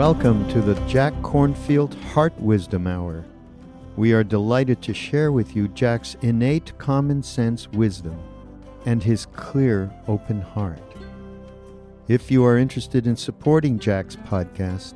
[0.00, 3.22] Welcome to the Jack Kornfield Heart Wisdom Hour.
[3.98, 8.18] We are delighted to share with you Jack's innate common sense wisdom
[8.86, 10.80] and his clear, open heart.
[12.08, 14.94] If you are interested in supporting Jack's podcast,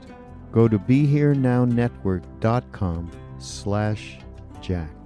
[0.50, 4.18] go to BeHereNowNetwork.com slash
[4.62, 4.96] Jack.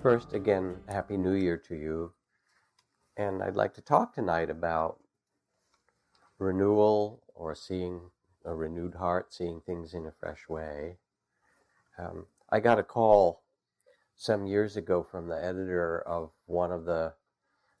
[0.00, 2.14] First, again, Happy New Year to you.
[3.18, 5.00] And I'd like to talk tonight about
[6.38, 8.00] renewal or seeing
[8.44, 10.96] a renewed heart, seeing things in a fresh way.
[11.98, 13.42] Um, I got a call
[14.16, 17.14] some years ago from the editor of one of the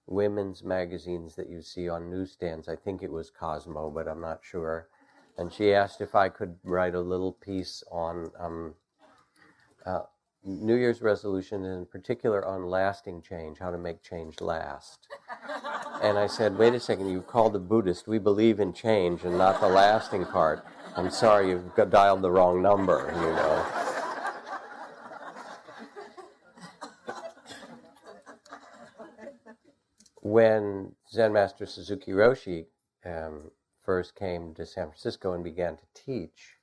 [0.06, 2.68] women's magazines that you see on newsstands.
[2.68, 4.88] I think it was Cosmo, but I'm not sure.
[5.38, 8.74] And she asked if I could write a little piece on um,
[9.86, 10.02] uh,
[10.44, 15.06] New Year's resolution, and in particular on lasting change, how to make change last.
[16.02, 18.08] and I said, wait a second, you've called a Buddhist.
[18.08, 20.64] We believe in change and not the lasting part.
[20.96, 23.82] I'm sorry, you've dialed the wrong number, you know.
[30.22, 32.66] when Zen Master Suzuki Roshi
[33.04, 33.50] um,
[33.82, 36.56] first came to San Francisco and began to teach,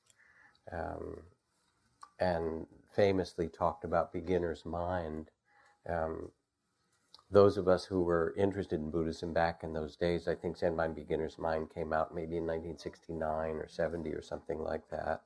[0.72, 1.18] um,
[2.19, 2.66] and
[2.96, 5.30] famously talked about beginner's mind.
[5.88, 6.31] Um,
[7.31, 10.75] those of us who were interested in Buddhism back in those days, I think Zen
[10.75, 15.22] Mind Beginner's Mind came out maybe in 1969 or 70 or something like that.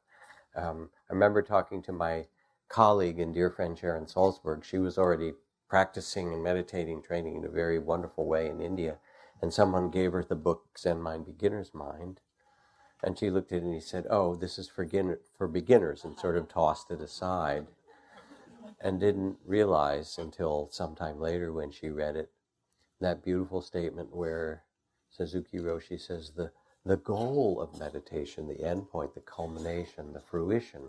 [0.56, 2.26] Um, I remember talking to my
[2.68, 4.64] colleague and dear friend Sharon Salzberg.
[4.64, 5.34] She was already
[5.70, 8.98] practicing and meditating, training in a very wonderful way in India.
[9.42, 12.20] And someone gave her the book Zen Mind Beginner's Mind.
[13.04, 14.88] And she looked at it and he said, Oh, this is for,
[15.38, 17.68] for beginners, and sort of tossed it aside.
[18.86, 22.30] And didn't realize until sometime later when she read it,
[23.00, 24.64] that beautiful statement where
[25.10, 26.52] Suzuki Roshi says, the,
[26.86, 30.82] the goal of meditation, the end point, the culmination, the fruition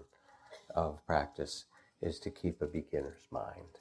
[0.75, 1.67] of practice
[2.03, 3.79] is to keep a beginner's mind.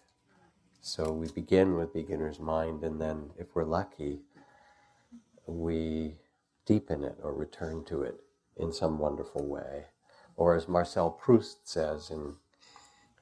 [0.81, 4.19] So we begin with beginner's mind, and then if we're lucky,
[5.47, 6.15] we
[6.67, 8.19] deepen it or return to it
[8.57, 9.85] in some wonderful way.
[10.35, 12.35] Or as Marcel Proust says in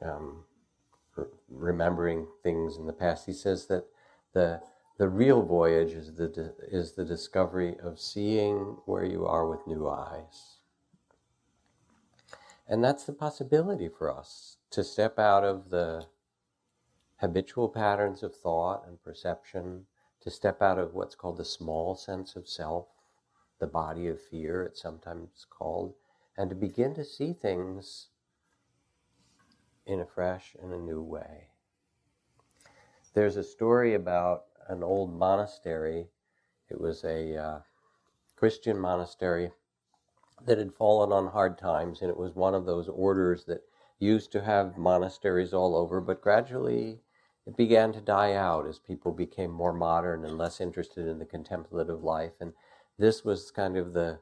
[0.02, 0.44] um,
[1.50, 3.86] remembering things in the past, he says that
[4.34, 4.62] the
[4.98, 9.90] the real voyage is the is the discovery of seeing where you are with new
[9.90, 10.58] eyes.
[12.68, 16.06] And that's the possibility for us to step out of the
[17.18, 19.86] habitual patterns of thought and perception,
[20.22, 22.88] to step out of what's called the small sense of self,
[23.60, 25.94] the body of fear, it's sometimes called,
[26.38, 28.08] and to begin to see things
[29.86, 31.50] in a fresh and a new way.
[33.14, 36.08] There's a story about an old monastery.
[36.70, 37.60] It was a uh,
[38.36, 39.52] Christian monastery
[40.46, 43.64] that had fallen on hard times, and it was one of those orders that
[44.00, 47.02] used to have monasteries all over, but gradually
[47.46, 51.26] it began to die out as people became more modern and less interested in the
[51.26, 52.34] contemplative life.
[52.40, 52.54] And
[52.98, 54.20] this was kind of the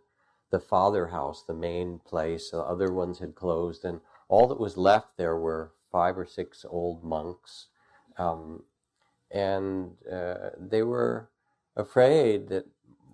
[0.52, 2.50] the father house, the main place.
[2.50, 6.66] The other ones had closed, and all that was left there were five or six
[6.70, 7.68] old monks,
[8.18, 8.64] um,
[9.32, 11.30] and uh, they were
[11.76, 12.66] afraid that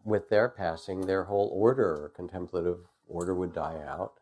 [0.03, 4.13] with their passing, their whole order, contemplative order, would die out.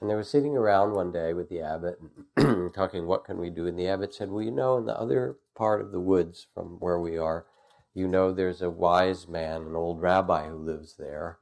[0.00, 1.98] And they were sitting around one day with the abbot,
[2.74, 5.36] talking, "What can we do?" And the abbot said, "Well, you know, in the other
[5.56, 7.46] part of the woods from where we are."
[7.94, 11.38] you know there's a wise man, an old rabbi who lives there.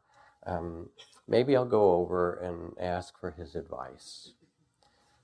[0.46, 0.90] Um,
[1.26, 4.34] maybe I'll go over and ask for his advice.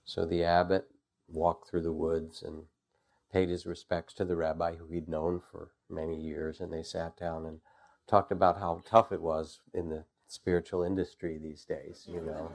[0.09, 0.89] So the abbot
[1.29, 2.65] walked through the woods and
[3.31, 7.15] paid his respects to the rabbi who he'd known for many years, and they sat
[7.15, 7.61] down and
[8.07, 12.07] talked about how tough it was in the spiritual industry these days.
[12.09, 12.51] You know,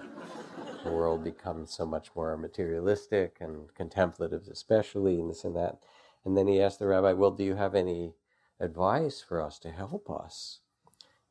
[0.84, 5.78] the world becomes so much more materialistic and contemplative, especially, and this and that.
[6.26, 8.16] And then he asked the rabbi, Well, do you have any
[8.60, 10.62] advice for us to help us?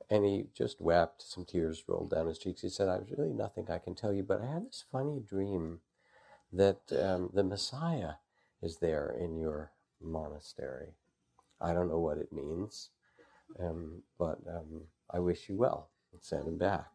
[0.09, 1.21] And he just wept.
[1.23, 2.63] Some tears rolled down his cheeks.
[2.63, 5.19] He said, I was really nothing I can tell you, but I had this funny
[5.19, 5.81] dream
[6.53, 8.15] that um, the Messiah
[8.63, 10.95] is there in your monastery.
[11.61, 12.91] I don't know what it means,
[13.61, 16.89] um, but um, I wish you well and sent him back.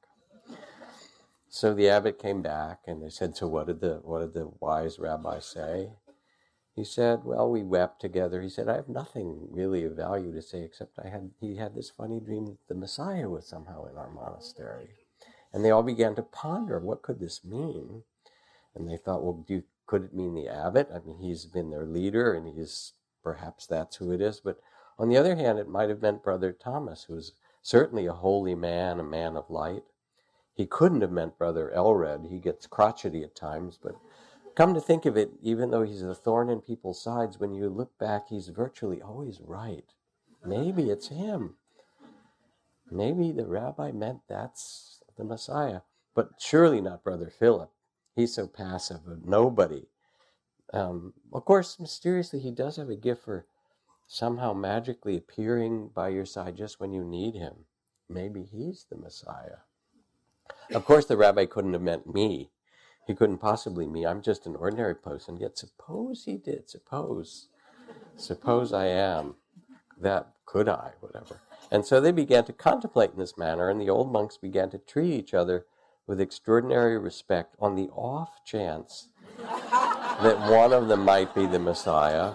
[1.49, 4.51] So the abbot came back and they said, So what did the what did the
[4.59, 5.91] wise rabbi say?
[6.75, 8.41] He said, Well, we wept together.
[8.41, 11.73] He said, I have nothing really of value to say except I had he had
[11.73, 14.89] this funny dream that the Messiah was somehow in our monastery.
[15.53, 18.03] And they all began to ponder, what could this mean?
[18.77, 20.89] And they thought, well, do, could it mean the abbot?
[20.93, 22.93] I mean, he's been their leader and he's
[23.23, 24.39] perhaps that's who it is.
[24.39, 24.59] But
[24.99, 28.99] on the other hand, it might have meant Brother Thomas, who's certainly a holy man,
[28.99, 29.83] a man of light.
[30.53, 32.29] He couldn't have meant Brother Elred.
[32.29, 33.95] He gets crotchety at times, but
[34.55, 37.69] come to think of it, even though he's a thorn in people's sides, when you
[37.69, 39.93] look back, he's virtually always right.
[40.43, 41.57] Maybe it's him.
[42.89, 45.81] Maybe the rabbi meant that's the Messiah,
[46.15, 47.69] but surely not Brother Philip.
[48.17, 49.85] He's so passive, nobody.
[50.73, 53.45] Um, of course, mysteriously, he does have a gift for
[54.07, 57.65] somehow magically appearing by your side just when you need him.
[58.09, 59.59] Maybe he's the Messiah.
[60.73, 62.49] Of course, the rabbi couldn't have meant me.
[63.05, 64.03] He couldn't possibly me.
[64.03, 65.37] I'm just an ordinary person.
[65.37, 66.71] Yet suppose he did.
[66.71, 67.49] Suppose.
[68.15, 69.35] Suppose I am.
[69.95, 71.41] That could I, whatever.
[71.69, 74.79] And so they began to contemplate in this manner, and the old monks began to
[74.79, 75.67] treat each other
[76.07, 82.33] with extraordinary respect on the off chance that one of them might be the Messiah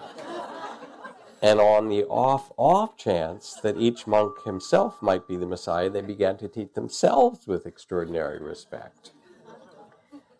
[1.43, 5.99] and on the off off chance that each monk himself might be the Messiah, they
[5.99, 9.11] began to treat themselves with extraordinary respect.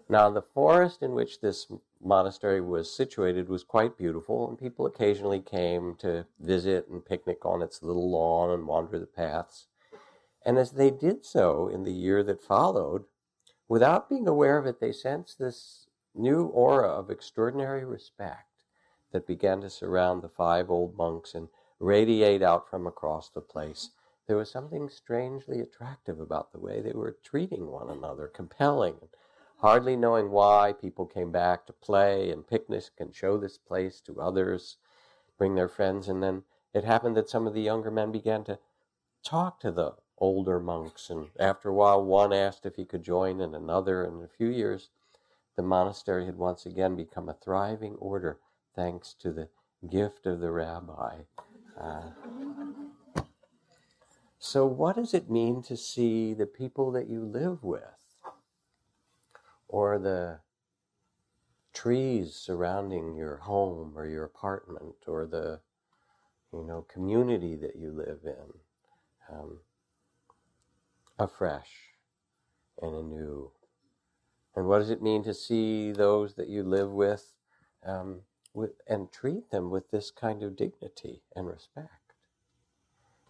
[0.07, 1.67] Now, the forest in which this
[2.01, 7.61] monastery was situated was quite beautiful, and people occasionally came to visit and picnic on
[7.61, 9.67] its little lawn and wander the paths.
[10.45, 13.03] And as they did so in the year that followed,
[13.67, 18.65] without being aware of it, they sensed this new aura of extraordinary respect
[19.11, 21.47] that began to surround the five old monks and
[21.79, 23.91] radiate out from across the place.
[24.27, 28.95] There was something strangely attractive about the way they were treating one another, compelling.
[29.57, 34.21] Hardly knowing why, people came back to play and picnic and show this place to
[34.21, 34.77] others,
[35.37, 36.43] bring their friends, and then
[36.73, 38.59] it happened that some of the younger men began to
[39.23, 43.41] talk to the older monks, and after a while, one asked if he could join,
[43.41, 44.89] and another, and in a few years,
[45.55, 48.39] the monastery had once again become a thriving order
[48.75, 49.49] thanks to the
[49.89, 51.17] gift of the rabbi.
[51.79, 52.09] Uh,
[54.39, 57.81] so, what does it mean to see the people that you live with,
[59.67, 60.39] or the
[61.73, 65.59] trees surrounding your home or your apartment, or the
[66.51, 69.59] you know community that you live in, um,
[71.17, 71.95] afresh
[72.81, 73.51] and anew?
[74.55, 77.33] And what does it mean to see those that you live with
[77.85, 78.21] um,
[78.53, 82.13] with, and treat them with this kind of dignity and respect.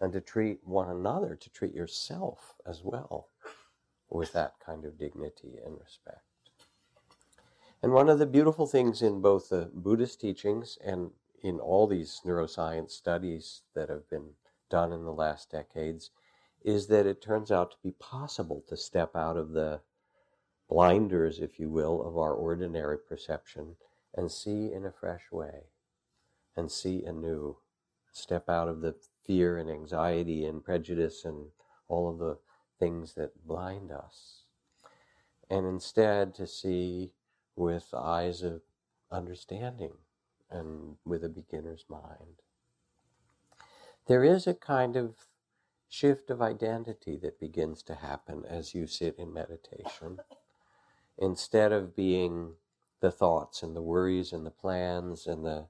[0.00, 3.28] And to treat one another, to treat yourself as well
[4.10, 6.20] with that kind of dignity and respect.
[7.82, 11.10] And one of the beautiful things in both the Buddhist teachings and
[11.42, 14.30] in all these neuroscience studies that have been
[14.70, 16.10] done in the last decades
[16.64, 19.80] is that it turns out to be possible to step out of the
[20.68, 23.76] blinders, if you will, of our ordinary perception
[24.14, 25.64] and see in a fresh way
[26.56, 27.58] and see anew.
[28.12, 28.94] Step out of the
[29.26, 31.46] fear and anxiety and prejudice and
[31.88, 32.38] all of the
[32.78, 34.44] things that blind us.
[35.50, 37.12] And instead to see
[37.56, 38.62] with eyes of
[39.10, 39.92] understanding
[40.50, 42.40] and with a beginner's mind.
[44.06, 45.14] There is a kind of
[45.94, 50.18] shift of identity that begins to happen as you sit in meditation.
[51.16, 52.54] Instead of being
[53.00, 55.66] the thoughts and the worries and the plans and the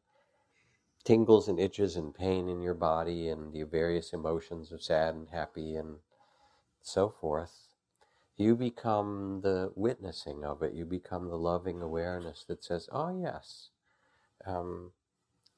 [1.05, 5.29] tingles and itches and pain in your body and the various emotions of sad and
[5.29, 5.97] happy and
[6.81, 7.69] so forth,
[8.39, 10.73] you become the witnessing of it.
[10.73, 13.69] You become the loving awareness that says, oh, yes,
[14.47, 14.93] um,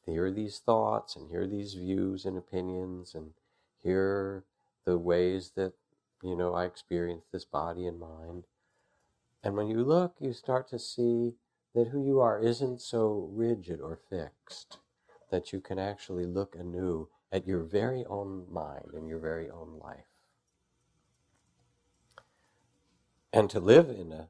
[0.05, 3.31] here are these thoughts and here are these views and opinions and
[3.81, 4.43] here
[4.87, 5.73] the ways that,
[6.23, 8.45] you know, I experience this body and mind.
[9.43, 11.35] And when you look, you start to see
[11.75, 14.79] that who you are isn't so rigid or fixed,
[15.31, 19.79] that you can actually look anew at your very own mind and your very own
[19.83, 20.07] life.
[23.33, 24.29] And to live in a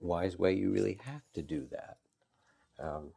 [0.00, 1.96] wise way, you really have to do that.
[2.78, 3.12] Um,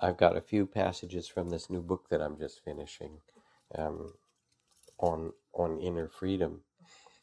[0.00, 3.18] I've got a few passages from this new book that I'm just finishing
[3.76, 4.14] um,
[4.98, 6.62] on on inner freedom.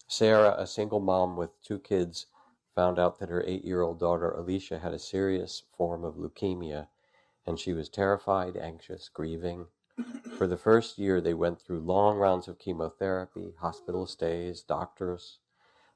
[0.07, 2.27] Sarah, a single mom with two kids,
[2.75, 6.87] found out that her eight-year-old daughter Alicia had a serious form of leukemia,
[7.45, 9.67] and she was terrified, anxious, grieving.
[10.37, 15.39] For the first year, they went through long rounds of chemotherapy, hospital stays, doctors.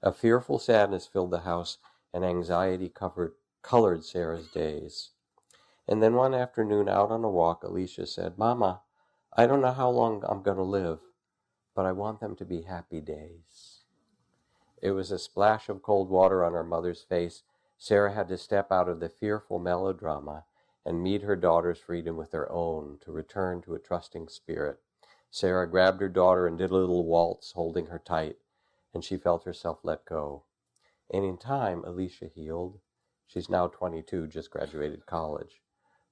[0.02, 1.78] A fearful sadness filled the house,
[2.14, 5.10] and anxiety covered, colored Sarah's days.
[5.88, 8.82] And then one afternoon, out on a walk, Alicia said, Mama,
[9.36, 11.00] I don't know how long I'm going to live,
[11.80, 13.86] but I want them to be happy days.
[14.82, 17.44] It was a splash of cold water on her mother's face.
[17.78, 20.44] Sarah had to step out of the fearful melodrama
[20.86, 24.82] and meet her daughter's freedom with her own to return to a trusting spirit.
[25.32, 28.36] Sarah grabbed her daughter and did a little waltz, holding her tight,
[28.94, 30.44] and she felt herself let go.
[31.10, 32.82] And in time, Alicia healed.
[33.26, 35.62] She's now 22, just graduated college.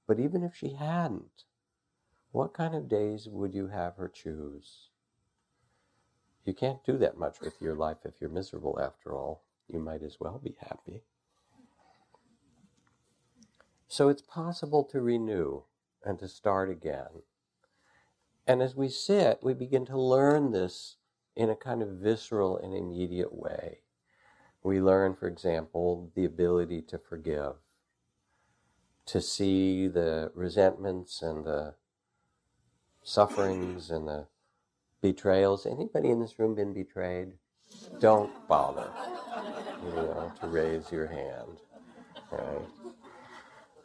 [0.06, 1.44] But even if she hadn't,
[2.32, 4.87] what kind of days would you have her choose?
[6.48, 9.42] You can't do that much with your life if you're miserable, after all.
[9.70, 11.02] You might as well be happy.
[13.86, 15.64] So it's possible to renew
[16.02, 17.20] and to start again.
[18.46, 20.96] And as we sit, we begin to learn this
[21.36, 23.80] in a kind of visceral and immediate way.
[24.62, 27.56] We learn, for example, the ability to forgive
[29.04, 31.74] to see the resentments and the
[33.02, 34.28] sufferings and the
[35.00, 35.66] betrayals.
[35.66, 37.32] Anybody in this room been betrayed?
[38.00, 38.90] Don't bother,
[39.84, 41.58] you know, to raise your hand.
[42.30, 42.66] Right?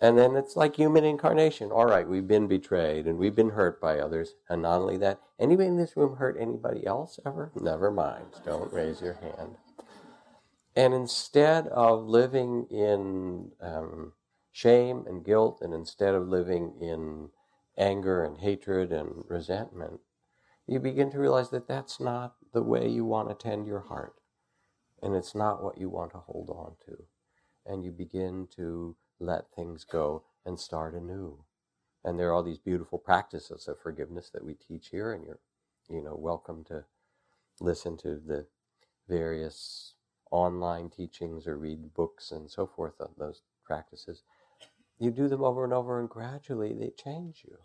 [0.02, 1.72] And then it's like human incarnation.
[1.72, 4.36] All right, we've been betrayed and we've been hurt by others.
[4.50, 7.52] And not only that, anybody in this room hurt anybody else ever?
[7.56, 8.26] Never mind.
[8.46, 9.56] Don't raise your hand.
[10.76, 14.12] And instead of living in um,
[14.52, 17.30] shame and guilt, and instead of living in
[17.78, 20.02] anger and hatred and resentment,
[20.68, 24.16] you begin to realize that that's not the way you want to tend your heart.
[25.02, 27.04] And it's not what you want to hold on to.
[27.66, 31.44] And you begin to let things go and start anew.
[32.04, 35.40] And there are all these beautiful practices of forgiveness that we teach here, and you're,
[35.90, 36.84] you know, welcome to
[37.62, 38.46] listen to the
[39.08, 39.94] various
[40.32, 44.24] online teachings or read books and so forth on those practices.
[45.00, 47.58] You do them over and over, and gradually they change you.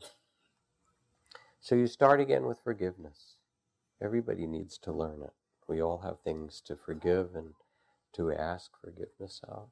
[1.61, 3.37] So you start again with forgiveness.
[4.00, 5.33] Everybody needs to learn it.
[5.67, 7.55] We all have things to forgive and
[8.15, 9.69] to ask forgiveness of.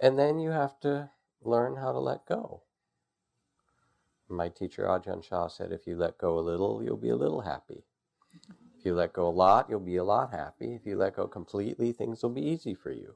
[0.00, 1.10] And then you have to
[1.42, 2.62] learn how to let go.
[4.28, 7.40] My teacher Ajahn Chah said, if you let go a little, you'll be a little
[7.40, 7.84] happy.
[8.78, 10.74] If you let go a lot, you'll be a lot happy.
[10.74, 13.14] If you let go completely, things will be easy for you.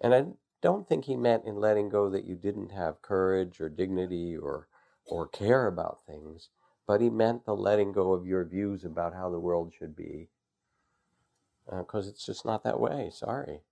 [0.00, 0.24] And I
[0.62, 4.68] don't think he meant in letting go that you didn't have courage or dignity or
[5.06, 6.48] or care about things,
[6.86, 10.28] but he meant the letting go of your views about how the world should be.
[11.66, 13.62] Because uh, it's just not that way, sorry.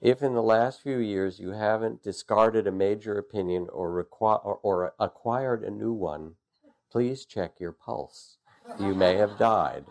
[0.00, 4.60] If in the last few years you haven't discarded a major opinion or, requ- or,
[4.62, 6.34] or acquired a new one,
[6.90, 8.36] please check your pulse.
[8.78, 9.84] You may have died.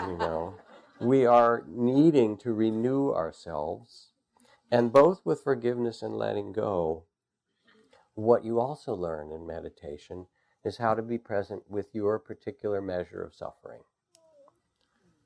[0.00, 0.54] You know,
[1.00, 4.12] we are needing to renew ourselves
[4.70, 7.04] and both with forgiveness and letting go,
[8.14, 10.26] what you also learn in meditation
[10.64, 13.80] is how to be present with your particular measure of suffering.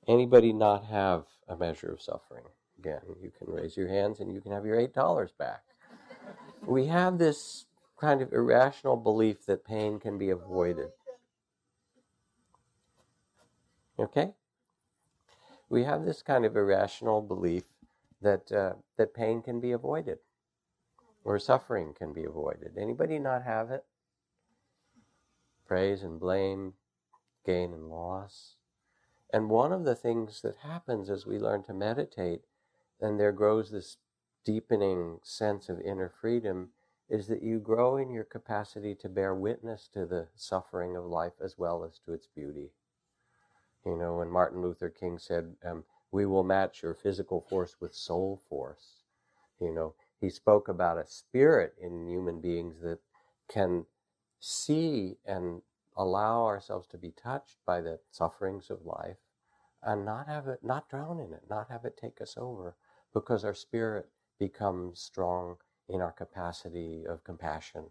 [0.09, 2.45] Anybody not have a measure of suffering?
[2.79, 5.63] Again, you can raise your hands and you can have your $8 back.
[6.65, 7.67] We have this
[7.99, 10.91] kind of irrational belief that pain can be avoided.
[13.99, 14.33] Okay?
[15.69, 17.65] We have this kind of irrational belief
[18.23, 20.19] that uh, that pain can be avoided
[21.27, 22.79] or suffering can be avoided.
[22.79, 23.85] Anybody not have it?
[25.67, 26.75] Praise and blame,
[27.45, 28.55] gain and loss.
[29.33, 32.43] And one of the things that happens as we learn to meditate,
[33.01, 33.97] and there grows this
[34.45, 36.69] deepening sense of inner freedom,
[37.11, 41.35] is that you grow in your capacity to bear witness to the suffering of life
[41.43, 42.71] as well as to its beauty.
[43.85, 47.97] You know, when Martin Luther King said, um, we will match your physical force with
[47.97, 49.03] soul force.
[49.61, 52.99] You know, he spoke about a spirit in human beings that
[53.49, 53.87] can
[54.41, 55.63] see and
[55.97, 59.17] allow ourselves to be touched by the sufferings of life
[59.83, 62.77] and not have it, not drown in it, not have it take us over
[63.15, 64.09] because our spirit
[64.39, 65.57] becomes strong
[65.89, 67.85] in our capacity of compassion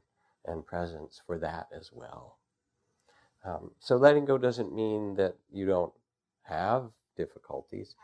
[0.46, 2.38] and presence for that as well.
[3.44, 5.94] Um, so letting go doesn't mean that you don't
[6.44, 7.96] have difficulties.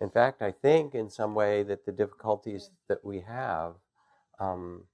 [0.00, 3.74] In fact, I think in some way that the difficulties that we have,
[4.38, 4.84] um,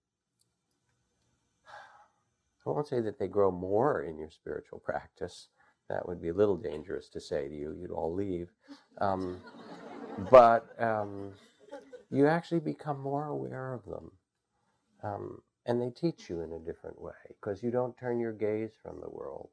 [2.66, 5.48] I won't say that they grow more in your spiritual practice.
[5.90, 7.76] That would be a little dangerous to say to you.
[7.78, 8.48] You'd all leave.
[8.98, 9.42] Um,
[10.30, 11.32] but um,
[12.10, 14.12] you actually become more aware of them.
[15.02, 18.72] Um, and they teach you in a different way because you don't turn your gaze
[18.82, 19.50] from the world.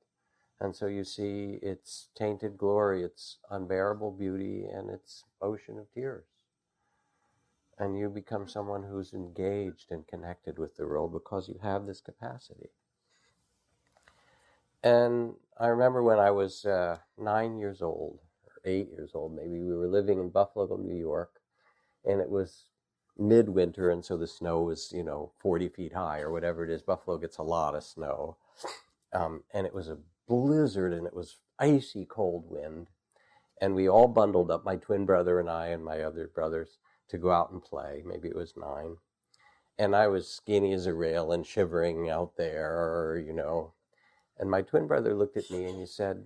[0.61, 6.25] And so you see its tainted glory, its unbearable beauty, and its ocean of tears.
[7.79, 11.99] And you become someone who's engaged and connected with the world because you have this
[11.99, 12.69] capacity.
[14.83, 19.59] And I remember when I was uh, nine years old, or eight years old, maybe,
[19.59, 21.41] we were living in Buffalo, New York,
[22.05, 22.65] and it was
[23.17, 26.83] midwinter, and so the snow was, you know, 40 feet high or whatever it is.
[26.83, 28.37] Buffalo gets a lot of snow.
[29.13, 29.97] Um, and it was a
[30.31, 32.87] blizzard and it was icy cold wind.
[33.59, 36.77] And we all bundled up, my twin brother and I and my other brothers,
[37.09, 38.01] to go out and play.
[38.05, 38.95] Maybe it was nine.
[39.77, 43.73] And I was skinny as a rail and shivering out there, you know.
[44.39, 46.23] And my twin brother looked at me and he said,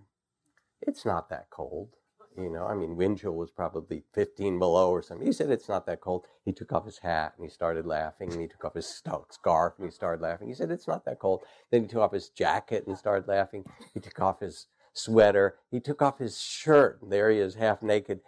[0.82, 1.96] It's not that cold.
[2.38, 5.26] You know, I mean, wind chill was probably 15 below or something.
[5.26, 6.26] He said it's not that cold.
[6.44, 8.32] He took off his hat and he started laughing.
[8.32, 8.88] And he took off his
[9.30, 10.50] scarf and he started laughing.
[10.50, 11.44] He said it's not that cold.
[11.72, 13.64] Then he took off his jacket and started laughing.
[13.94, 15.56] He took off his sweater.
[15.72, 17.02] He took off his shirt.
[17.02, 18.20] And there he is, half naked,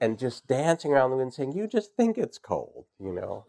[0.00, 3.46] and just dancing around the wind, saying, "You just think it's cold," you know.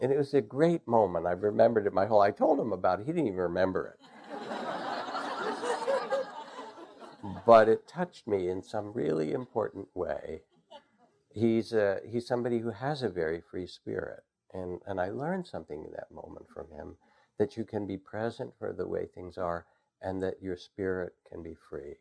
[0.00, 1.26] And it was a great moment.
[1.26, 2.20] I remembered it my whole.
[2.20, 3.06] I told him about it.
[3.06, 4.17] He didn't even remember it.
[7.46, 10.42] But it touched me in some really important way.
[11.32, 15.84] He's a, he's somebody who has a very free spirit, and and I learned something
[15.84, 16.96] in that moment from him
[17.38, 19.66] that you can be present for the way things are,
[20.02, 21.96] and that your spirit can be free.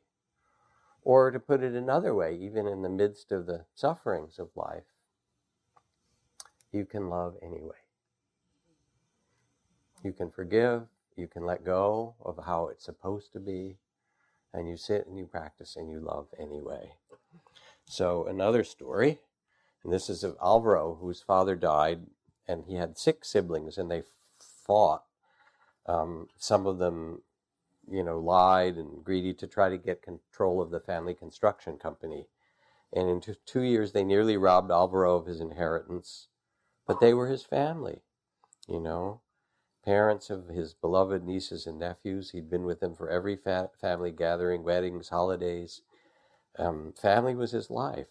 [1.03, 4.83] Or to put it another way, even in the midst of the sufferings of life,
[6.71, 7.77] you can love anyway.
[10.03, 10.83] You can forgive,
[11.15, 13.77] you can let go of how it's supposed to be,
[14.53, 16.93] and you sit and you practice and you love anyway.
[17.85, 19.19] So, another story,
[19.83, 22.07] and this is of Alvaro, whose father died,
[22.47, 24.03] and he had six siblings, and they
[24.39, 25.03] fought.
[25.85, 27.21] Um, some of them,
[27.89, 32.27] you know, lied and greedy to try to get control of the family construction company.
[32.93, 36.27] And in two, two years, they nearly robbed Alvaro of his inheritance,
[36.85, 38.01] but they were his family,
[38.67, 39.21] you know
[39.87, 42.31] parents of his beloved nieces and nephews.
[42.31, 45.81] He'd been with them for every fa- family gathering, weddings, holidays.
[46.59, 48.07] Um, family was his life.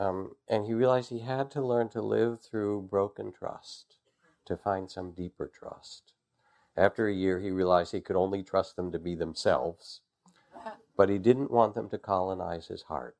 [0.00, 3.98] Um, and he realized he had to learn to live through broken trust
[4.46, 6.12] to find some deeper trust.
[6.76, 10.00] After a year, he realized he could only trust them to be themselves,
[10.96, 13.16] but he didn't want them to colonize his heart.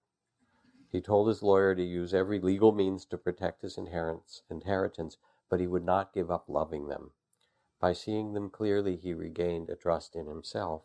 [0.91, 5.69] He told his lawyer to use every legal means to protect his inheritance, but he
[5.69, 7.13] would not give up loving them.
[7.81, 10.83] By seeing them clearly, he regained a trust in himself,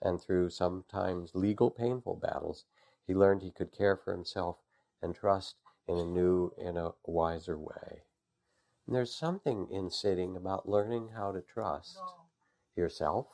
[0.00, 2.64] and through sometimes legal painful battles,
[3.06, 4.56] he learned he could care for himself
[5.02, 8.04] and trust in a new, in a wiser way.
[8.86, 11.98] And there's something in sitting about learning how to trust
[12.76, 13.26] yourself,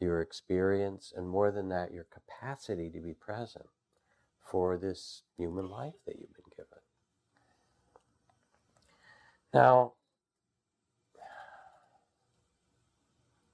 [0.00, 3.66] your experience, and more than that, your capacity to be present
[4.40, 6.78] for this human life that you've been given.
[9.52, 9.94] Now,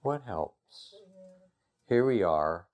[0.04, 0.96] What helps?
[1.88, 2.68] Here we are,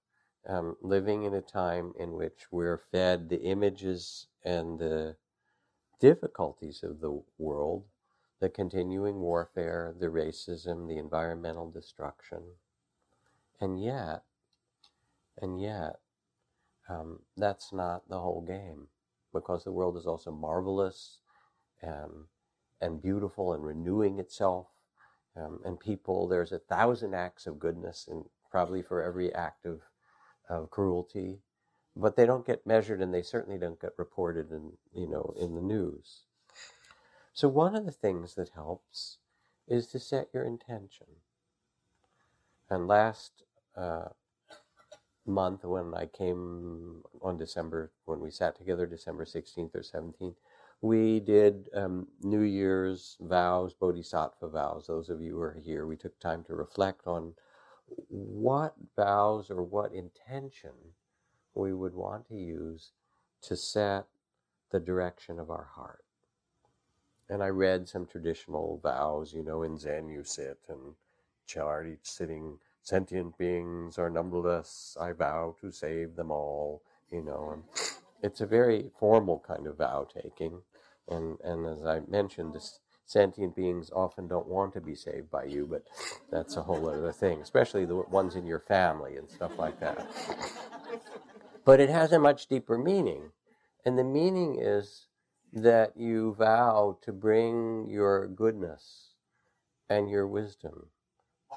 [0.49, 5.15] um, living in a time in which we're fed the images and the
[6.01, 7.85] difficulties of the world,
[8.41, 12.43] the continuing warfare, the racism, the environmental destruction.
[13.61, 14.25] And yet,
[15.41, 16.01] and yet,
[16.89, 18.89] um, that's not the whole game
[19.33, 21.21] because the world is also marvelous
[21.81, 22.27] and,
[22.81, 24.67] and beautiful and renewing itself
[25.37, 29.81] um, and people, there's a thousand acts of goodness, and probably for every act of,
[30.49, 31.39] of cruelty,
[31.97, 35.55] but they don't get measured, and they certainly don't get reported in you know in
[35.55, 36.23] the news.
[37.33, 39.19] So one of the things that helps
[39.69, 41.07] is to set your intention.
[42.69, 43.45] And last
[43.77, 44.09] uh,
[45.27, 50.37] month, when I came on December, when we sat together, December 16th or 17th,
[50.83, 54.87] we did um, New Year's vows, Bodhisattva vows.
[54.87, 57.35] Those of you who are here, we took time to reflect on
[58.09, 60.73] what vows or what intention
[61.55, 62.93] we would want to use
[63.43, 64.07] to set
[64.71, 66.05] the direction of our heart.
[67.29, 70.95] And I read some traditional vows, you know, in Zen you sit and
[71.47, 74.97] chart, each sitting sentient beings are numberless.
[75.01, 76.83] I vow to save them all.
[77.11, 77.63] You know, and
[78.23, 80.63] it's a very formal kind of vow taking,
[81.11, 85.45] and and as I mentioned, this sentient beings often don't want to be saved by
[85.45, 85.83] you, but
[86.31, 90.07] that's a whole other thing, especially the ones in your family and stuff like that.
[91.65, 93.33] But it has a much deeper meaning,
[93.85, 95.09] and the meaning is
[95.53, 99.15] that you vow to bring your goodness
[99.89, 100.87] and your wisdom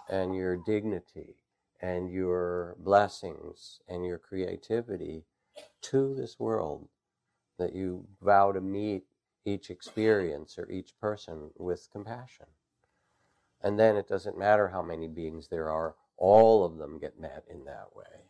[0.10, 1.36] and your dignity
[1.80, 5.26] and your blessings and your creativity
[5.82, 6.88] to this world,
[7.60, 9.04] that you vow to meet
[9.46, 12.48] each experience or each person with compassion.
[13.62, 17.44] And then it doesn't matter how many beings there are, all of them get met
[17.50, 18.24] in that way.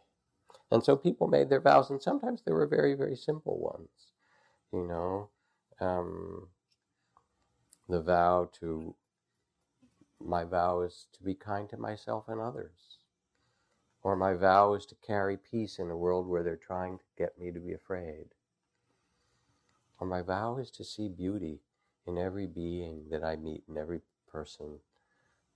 [0.72, 3.90] And so people made their vows, and sometimes they were very, very simple ones.
[4.72, 5.30] You know,
[5.80, 6.48] um,
[7.88, 8.96] the vow to,
[10.20, 12.98] my vow is to be kind to myself and others.
[14.02, 17.40] Or my vow is to carry peace in a world where they're trying to get
[17.40, 18.26] me to be afraid.
[20.00, 21.62] Or my vow is to see beauty
[22.06, 24.80] in every being that I meet, in every person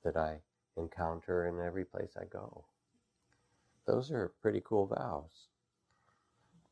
[0.04, 0.39] that I
[0.78, 2.65] encounter, in every place I go.
[3.86, 5.47] Those are pretty cool vows.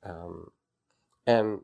[0.04, 0.52] Um,
[1.26, 1.62] and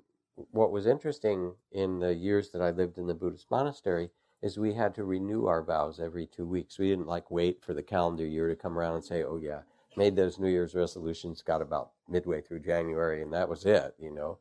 [0.51, 4.09] what was interesting in the years that I lived in the Buddhist monastery
[4.41, 6.79] is we had to renew our vows every two weeks.
[6.79, 9.61] We didn't like wait for the calendar year to come around and say, oh, yeah,
[9.95, 14.11] made those New Year's resolutions, got about midway through January, and that was it, you
[14.11, 14.39] know.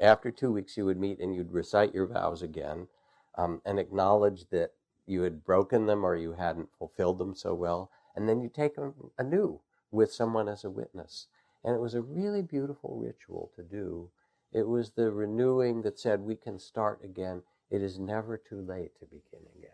[0.00, 2.88] After two weeks, you would meet and you'd recite your vows again
[3.36, 4.72] um, and acknowledge that
[5.06, 7.90] you had broken them or you hadn't fulfilled them so well.
[8.16, 11.26] And then you take them anew with someone as a witness.
[11.62, 14.10] And it was a really beautiful ritual to do.
[14.52, 17.42] It was the renewing that said we can start again.
[17.70, 19.70] It is never too late to begin again.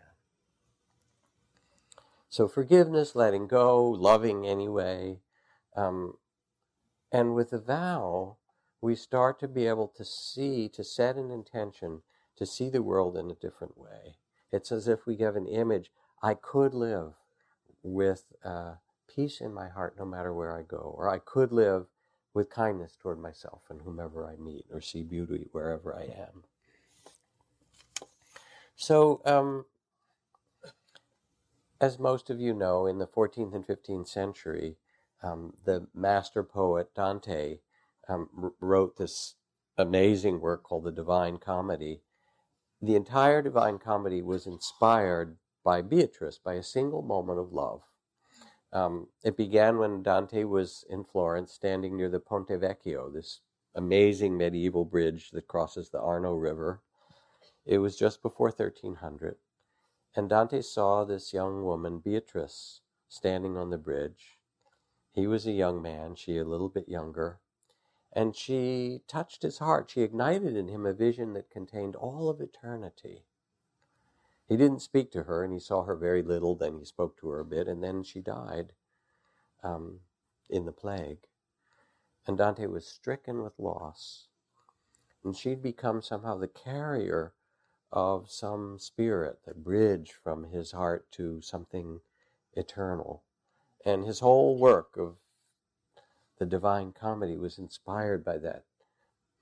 [2.29, 5.19] So forgiveness, letting go, loving anyway.
[5.77, 6.15] Um,
[7.11, 8.37] and with the vow,
[8.81, 12.03] we start to be able to see, to set an intention,
[12.37, 14.17] to see the world in a different way.
[14.53, 15.91] It's as if we give an image.
[16.23, 17.15] I could live
[17.83, 18.75] with uh,
[19.07, 21.87] peace in my heart no matter where I go, or I could live
[22.33, 26.45] with kindness toward myself and whomever I meet, or see beauty wherever I am.
[28.77, 29.67] So, um,
[31.81, 34.77] as most of you know, in the 14th and 15th century,
[35.23, 37.59] um, the master poet Dante
[38.11, 39.35] um, wrote this
[39.79, 42.03] amazing work called the Divine Comedy.
[42.83, 47.83] The entire Divine Comedy was inspired by Beatrice, by a single moment of love.
[48.73, 53.41] Um, it began when Dante was in Florence, standing near the Ponte Vecchio, this
[53.75, 56.81] amazing medieval bridge that crosses the Arno River.
[57.67, 59.37] It was just before 1300,
[60.17, 64.39] and Dante saw this young woman, Beatrice, standing on the bridge.
[65.13, 67.41] He was a young man, she a little bit younger.
[68.13, 69.91] And she touched his heart.
[69.91, 73.25] She ignited in him a vision that contained all of eternity.
[74.49, 76.57] He didn't speak to her, and he saw her very little.
[76.57, 78.73] Then he spoke to her a bit, and then she died
[79.63, 80.01] um,
[80.49, 81.19] in the plague.
[82.27, 84.27] And Dante was stricken with loss.
[85.23, 87.35] And she'd become somehow the carrier
[87.93, 92.01] of some spirit, the bridge from his heart to something
[92.55, 93.23] eternal.
[93.85, 95.17] And his whole work of
[96.41, 98.65] the Divine Comedy was inspired by that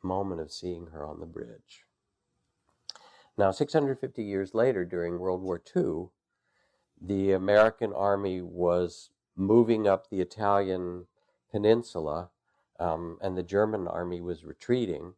[0.02, 1.84] moment of seeing her on the bridge.
[3.38, 6.08] Now, 650 years later, during World War II,
[7.00, 11.06] the American army was moving up the Italian
[11.52, 12.30] peninsula,
[12.80, 15.14] um, and the German army was retreating.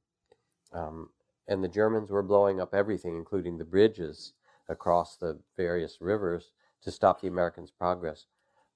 [0.75, 1.09] Um,
[1.49, 4.35] and the Germans were blowing up everything, including the bridges
[4.69, 8.27] across the various rivers, to stop the Americans' progress.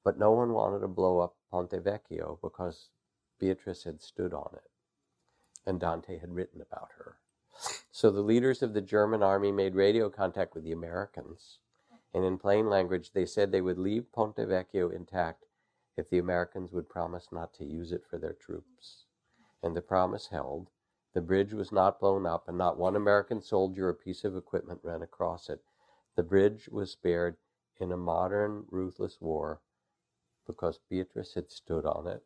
[0.03, 2.89] But no one wanted to blow up Ponte Vecchio because
[3.39, 4.71] Beatrice had stood on it,
[5.67, 7.19] and Dante had written about her.
[7.91, 11.59] So the leaders of the German army made radio contact with the Americans,
[12.13, 15.47] and in plain language, they said they would leave Ponte Vecchio intact
[15.97, 19.07] if the Americans would promise not to use it for their troops.
[19.63, 20.71] And the promise held.
[21.13, 24.81] The bridge was not blown up, and not one American soldier or piece of equipment
[24.83, 25.63] ran across it.
[26.17, 27.37] The bridge was spared
[27.79, 29.61] in a modern, ruthless war
[30.47, 32.23] because Beatrice had stood on it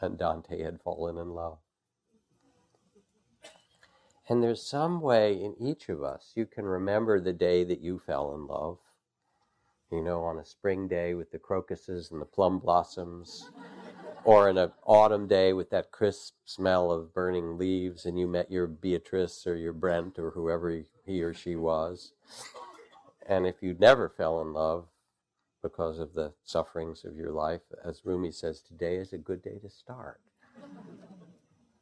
[0.00, 1.58] and Dante had fallen in love.
[4.28, 7.98] And there's some way in each of us you can remember the day that you
[7.98, 8.78] fell in love.
[9.90, 13.50] You know, on a spring day with the crocuses and the plum blossoms,
[14.24, 18.50] or in an autumn day with that crisp smell of burning leaves, and you met
[18.50, 22.12] your Beatrice or your Brent or whoever he or she was.
[23.26, 24.86] And if you never fell in love,
[25.64, 27.62] because of the sufferings of your life.
[27.82, 30.20] As Rumi says, today is a good day to start.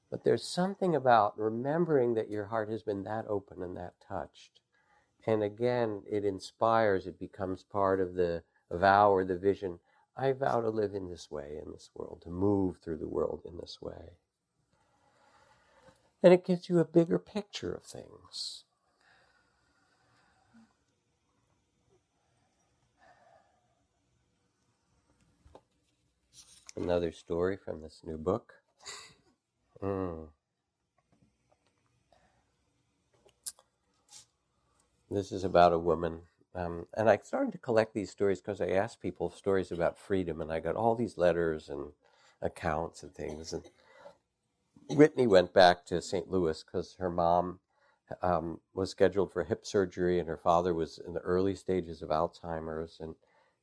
[0.08, 4.60] But there's something about remembering that your heart has been that open and that touched.
[5.26, 9.80] And again, it inspires, it becomes part of the vow or the vision.
[10.16, 13.42] I vow to live in this way in this world, to move through the world
[13.44, 14.12] in this way.
[16.22, 18.62] And it gives you a bigger picture of things.
[26.76, 28.54] Another story from this new book.
[29.82, 30.28] Mm.
[35.10, 36.20] This is about a woman.
[36.54, 40.40] Um, and I started to collect these stories because I asked people stories about freedom,
[40.40, 41.92] and I got all these letters and
[42.40, 43.52] accounts and things.
[43.52, 43.64] And
[44.90, 46.30] Whitney went back to St.
[46.30, 47.60] Louis because her mom
[48.22, 52.10] um, was scheduled for hip surgery, and her father was in the early stages of
[52.10, 52.98] Alzheimer's.
[53.00, 53.14] And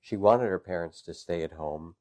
[0.01, 1.95] she wanted her parents to stay at home,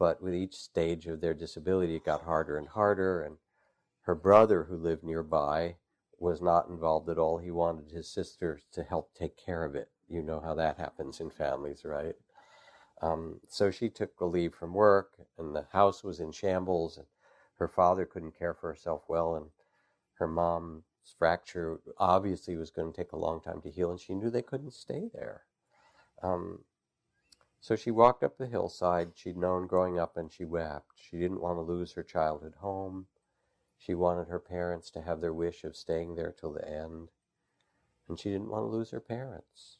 [0.00, 3.22] but with each stage of their disability, it got harder and harder.
[3.22, 3.36] And
[4.04, 5.76] her brother, who lived nearby,
[6.18, 7.36] was not involved at all.
[7.36, 9.90] He wanted his sister to help take care of it.
[10.08, 12.16] You know how that happens in families, right?
[13.02, 17.06] Um, so she took a leave from work, and the house was in shambles, and
[17.58, 19.46] her father couldn't care for herself well, and
[20.14, 20.82] her mom's
[21.18, 24.40] fracture obviously was going to take a long time to heal, and she knew they
[24.40, 25.42] couldn't stay there.
[26.22, 26.64] Um,
[27.60, 30.92] so she walked up the hillside she'd known growing up, and she wept.
[30.96, 33.06] She didn't want to lose her childhood home.
[33.76, 37.10] She wanted her parents to have their wish of staying there till the end,
[38.08, 39.78] and she didn't want to lose her parents.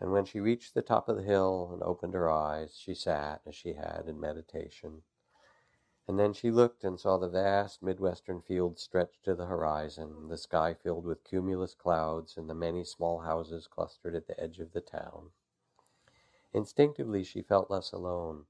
[0.00, 3.40] And when she reached the top of the hill and opened her eyes, she sat
[3.46, 5.02] as she had in meditation.
[6.06, 10.36] And then she looked and saw the vast Midwestern fields stretched to the horizon, the
[10.36, 14.72] sky filled with cumulus clouds, and the many small houses clustered at the edge of
[14.72, 15.30] the town.
[16.54, 18.44] Instinctively, she felt less alone.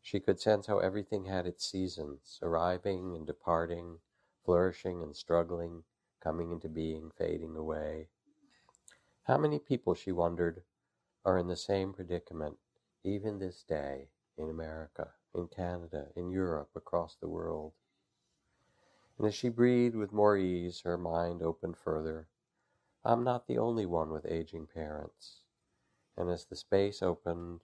[0.00, 4.00] She could sense how everything had its seasons, arriving and departing,
[4.44, 5.84] flourishing and struggling,
[6.20, 8.08] coming into being, fading away.
[9.22, 10.64] How many people, she wondered,
[11.24, 12.58] are in the same predicament,
[13.04, 17.72] even this day, in America, in Canada, in Europe, across the world?
[19.16, 22.26] And as she breathed with more ease, her mind opened further.
[23.04, 25.41] I'm not the only one with aging parents.
[26.16, 27.60] And as the space opened,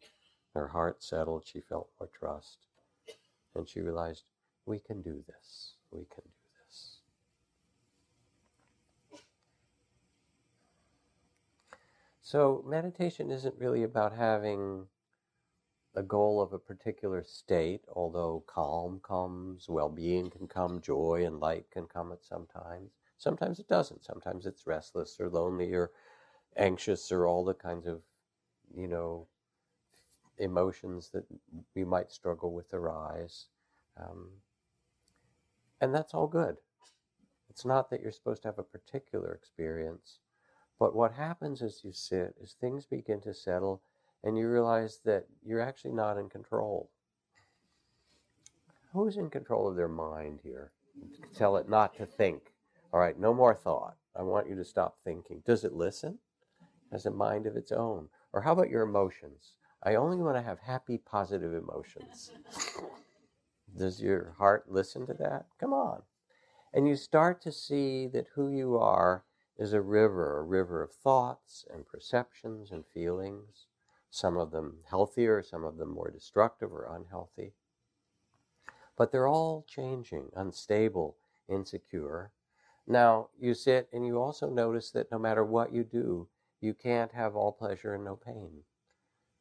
[0.54, 2.66] her heart settled, she felt more trust.
[3.54, 4.24] And she realized,
[4.66, 5.74] we can do this.
[5.90, 6.98] We can do this.
[12.22, 14.86] So, meditation isn't really about having
[15.94, 21.40] a goal of a particular state, although calm comes, well being can come, joy and
[21.40, 22.90] light can come at some times.
[23.16, 24.04] Sometimes it doesn't.
[24.04, 25.90] Sometimes it's restless or lonely or
[26.56, 28.02] anxious or all the kinds of,
[28.74, 29.26] you know,
[30.38, 31.24] emotions that
[31.74, 33.46] we might struggle with arise.
[34.00, 34.28] Um,
[35.80, 36.56] and that's all good.
[37.50, 40.20] It's not that you're supposed to have a particular experience,
[40.78, 43.82] but what happens as you sit is things begin to settle
[44.22, 46.90] and you realize that you're actually not in control.
[48.92, 50.72] Who's in control of their mind here?
[51.36, 52.52] Tell it not to think.
[52.92, 53.96] All right, no more thought.
[54.16, 55.42] I want you to stop thinking.
[55.46, 56.18] Does it listen?
[56.90, 58.08] Has a mind of its own?
[58.38, 59.54] Or how about your emotions?
[59.82, 62.30] I only want to have happy, positive emotions.
[63.76, 65.46] Does your heart listen to that?
[65.58, 66.02] Come on.
[66.72, 69.24] And you start to see that who you are
[69.56, 73.66] is a river, a river of thoughts and perceptions and feelings,
[74.08, 77.54] some of them healthier, some of them more destructive or unhealthy.
[78.96, 81.16] But they're all changing, unstable,
[81.48, 82.30] insecure.
[82.86, 86.28] Now, you sit and you also notice that no matter what you do,
[86.60, 88.62] you can't have all pleasure and no pain.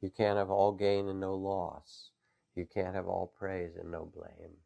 [0.01, 2.11] You can't have all gain and no loss.
[2.55, 4.57] You can't have all praise and no blame.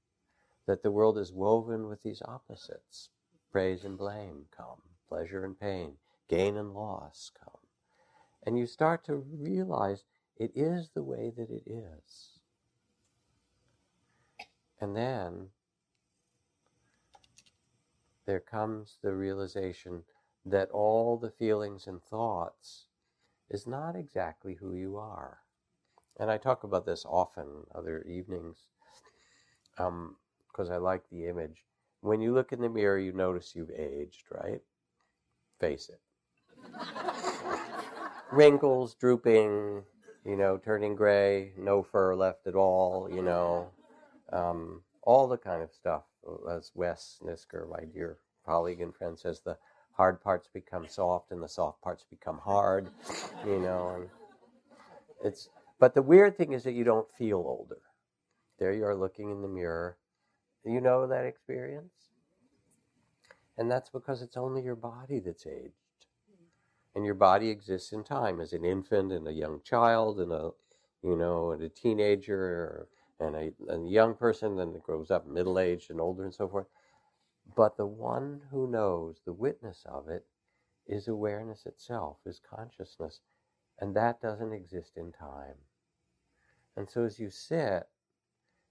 [0.68, 3.10] That the world is woven with these opposites.
[3.52, 5.94] Praise and blame come, pleasure and pain,
[6.30, 7.62] gain and loss come.
[8.46, 10.04] And you start to realize
[10.38, 12.40] it is the way that it is.
[14.80, 15.50] And then
[18.26, 20.04] there comes the realization
[20.46, 22.86] that all the feelings and thoughts
[23.50, 25.40] is not exactly who you are.
[26.20, 28.68] And I talk about this often, other evenings,
[29.76, 29.90] because
[30.70, 31.64] um, I like the image.
[32.02, 34.62] When you look in the mirror, you notice you've aged, right?
[35.60, 36.00] Face it.
[38.32, 39.84] Wrinkles, drooping,
[40.26, 43.70] you know, turning gray, no fur left at all, you know,
[44.32, 46.04] um, all the kind of stuff.
[46.50, 49.58] As Wes Nisker, my dear colleague and friend, says, the
[49.94, 52.90] hard parts become soft and the soft parts become hard,
[53.46, 53.96] you know.
[53.96, 54.10] And
[55.24, 55.50] it's
[55.80, 57.80] But the weird thing is that you don't feel older.
[58.60, 59.98] There you are looking in the mirror.
[60.64, 61.94] You know that experience?
[63.58, 65.74] And that's because it's only your body that's aged.
[66.96, 70.52] And your body exists in time as an infant and a young child and a,
[71.04, 72.88] you know, and a teenager
[73.20, 76.34] and a, and a young person, then it grows up middle aged and older and
[76.34, 76.68] so forth.
[77.56, 80.26] But the one who knows, the witness of it,
[80.88, 83.22] is awareness itself, is consciousness.
[83.80, 85.56] And that doesn't exist in time.
[86.76, 87.88] And so as you sit,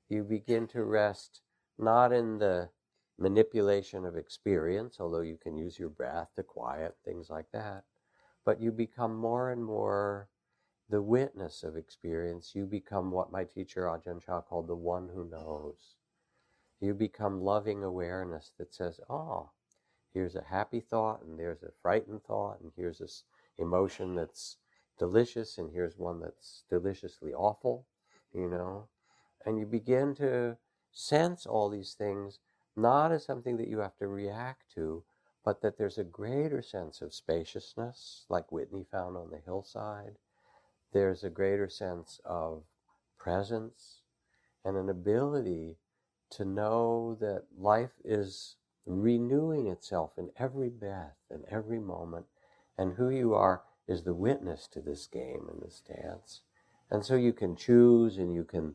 [0.08, 1.42] you begin to rest
[1.78, 2.70] not in the
[3.18, 7.84] manipulation of experience, although you can use your breath to quiet things like that,
[8.44, 10.28] but you become more and more
[10.88, 12.54] the witness of experience.
[12.54, 15.96] You become what my teacher Ajahn Chah called the one who knows.
[16.80, 19.50] You become loving awareness that says, oh,
[20.14, 23.24] here's a happy thought, and there's a frightened thought, and here's this
[23.58, 24.56] emotion that's
[24.98, 27.86] delicious, and here's one that's deliciously awful,
[28.32, 28.88] you know.
[29.44, 30.56] And you begin to
[30.92, 32.40] sense all these things
[32.76, 35.02] not as something that you have to react to,
[35.44, 40.16] but that there's a greater sense of spaciousness, like Whitney found on the hillside.
[40.92, 42.62] There's a greater sense of
[43.18, 44.02] presence
[44.64, 45.76] and an ability
[46.30, 52.26] to know that life is renewing itself in every breath and every moment,
[52.78, 56.40] and who you are is the witness to this game and this dance.
[56.90, 58.74] And so you can choose and you can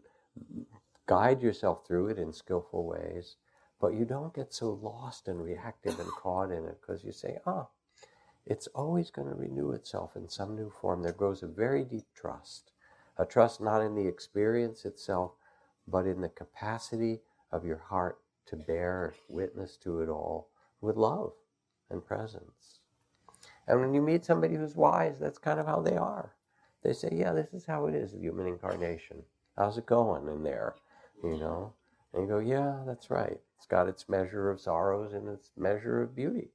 [1.06, 3.36] guide yourself through it in skillful ways,
[3.80, 7.38] but you don't get so lost and reactive and caught in it because you say,
[7.46, 7.68] oh,
[8.46, 11.02] it's always going to renew itself in some new form.
[11.02, 12.72] There grows a very deep trust,
[13.18, 15.32] a trust not in the experience itself,
[15.88, 17.22] but in the capacity
[17.56, 20.50] of your heart to bear witness to it all
[20.82, 21.32] with love
[21.90, 22.80] and presence.
[23.68, 26.36] And when you meet somebody who's wise, that's kind of how they are.
[26.84, 29.24] They say, Yeah, this is how it is, the human incarnation.
[29.58, 30.76] How's it going in there?
[31.24, 31.74] You know?
[32.14, 33.40] And you go, Yeah, that's right.
[33.58, 36.50] It's got its measure of sorrows and its measure of beauty.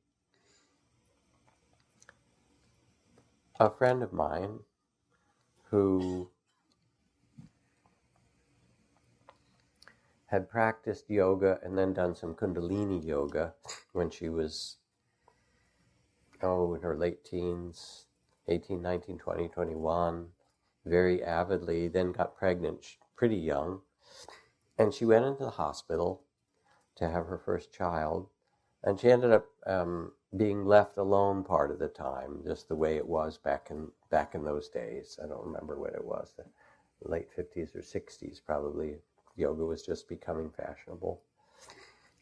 [3.59, 4.61] A friend of mine
[5.71, 6.31] who
[10.31, 13.53] had practiced yoga and then done some Kundalini yoga
[13.93, 14.77] when she was,
[16.41, 18.07] oh, in her late teens,
[18.47, 20.29] 18, 19, 20, 21,
[20.87, 23.81] very avidly, then got pregnant pretty young.
[24.79, 26.23] And she went into the hospital
[26.95, 28.29] to have her first child.
[28.85, 32.97] And she ended up um, being left alone part of the time, just the way
[32.97, 35.19] it was back in back in those days.
[35.23, 36.45] I don't remember what it was, the
[37.09, 38.97] late 50s or 60s, probably
[39.41, 41.23] yoga was just becoming fashionable.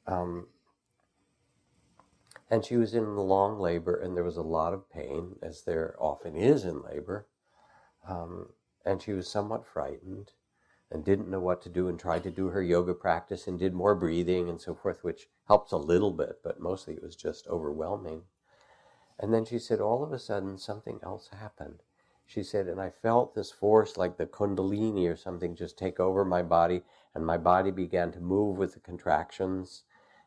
[0.07, 0.47] Um,
[2.51, 5.95] and she was in long labor, and there was a lot of pain, as there
[5.99, 7.27] often is in labor.
[8.09, 8.51] Um,
[8.87, 10.33] and she was somewhat frightened
[10.91, 13.75] and didn't know what to do and tried to do her yoga practice and did
[13.75, 17.47] more breathing and so forth, which helps a little bit, but mostly it was just
[17.49, 18.23] overwhelming.
[19.19, 21.83] And then she said, all of a sudden, something else happened
[22.29, 26.27] she said, and I felt this force like the Kundalini or something just take over
[26.27, 26.83] my body,
[27.15, 29.85] and my body began to move with the contractions.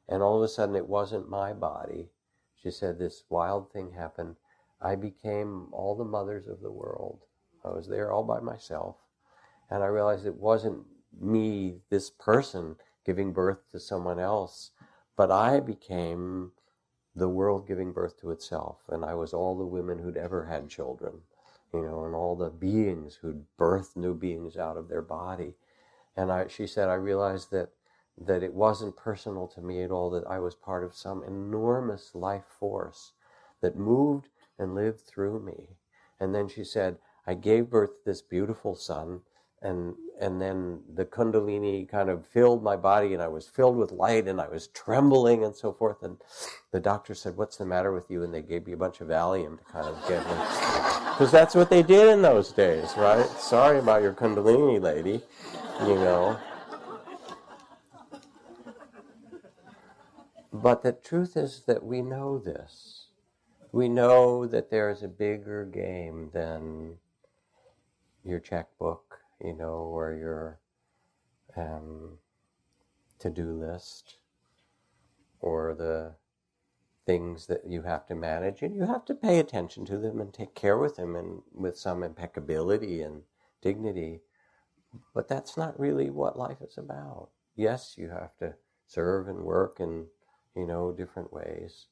[0.10, 2.10] And all of a sudden, it wasn't my body.
[2.56, 4.38] She said, this wild thing happened.
[4.82, 7.20] I became all the mothers of the world.
[7.64, 8.96] I was there all by myself.
[9.70, 10.84] And I realized it wasn't
[11.20, 14.72] me, this person, giving birth to someone else,
[15.16, 16.54] but I became
[17.16, 18.80] the world giving birth to itself.
[18.90, 21.22] And I was all the women who'd ever had children
[21.74, 25.54] you know, and all the beings who'd birthed new beings out of their body.
[26.16, 27.70] And I, she said, I realized that
[28.18, 32.14] that it wasn't personal to me at all, that I was part of some enormous
[32.14, 33.14] life force
[33.62, 34.28] that moved
[34.60, 35.70] and lived through me.
[36.20, 39.22] And then she said, I gave birth to this beautiful son
[39.62, 43.92] and and then the kundalini kind of filled my body and i was filled with
[43.92, 46.18] light and i was trembling and so forth and
[46.72, 49.08] the doctor said what's the matter with you and they gave me a bunch of
[49.08, 53.28] valium to kind of get me because that's what they did in those days right?
[53.38, 55.22] Sorry about your kundalini lady
[55.82, 56.40] you know.
[60.54, 63.08] But the truth is that we know this.
[63.72, 66.98] We know that there is a bigger game than
[68.24, 70.60] your checkbook you know, or your
[71.58, 72.18] um,
[73.20, 74.16] to-do list
[75.40, 76.14] or the
[77.06, 80.34] things that you have to manage and you have to pay attention to them and
[80.34, 83.24] take care with them and with some impeccability and
[83.62, 84.22] dignity.
[85.14, 87.30] But that's not really what life is about.
[87.56, 88.56] Yes you have to
[88.88, 90.08] serve and work in
[90.56, 91.88] you know different ways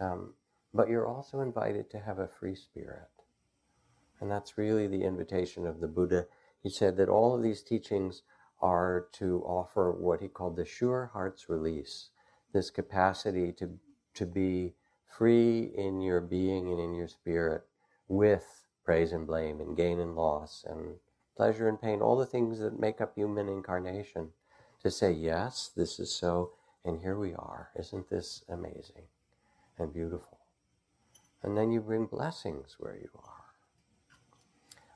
[0.00, 0.34] um,
[0.74, 3.08] but you're also invited to have a free spirit.
[4.20, 6.26] And that's really the invitation of the buddha.
[6.62, 8.22] He said that all of these teachings
[8.60, 12.10] are to offer what he called the sure heart's release,
[12.52, 13.70] this capacity to,
[14.18, 14.74] to be
[15.06, 17.62] free in your being and in your spirit
[18.08, 20.96] with praise and blame and gain and loss and
[21.36, 24.30] pleasure and pain, all the things that make up human incarnation,
[24.82, 26.52] to say, yes, this is so,
[26.84, 27.70] and here we are.
[27.78, 29.06] Isn't this amazing
[29.78, 30.38] and beautiful?
[31.42, 33.44] And then you bring blessings where you are.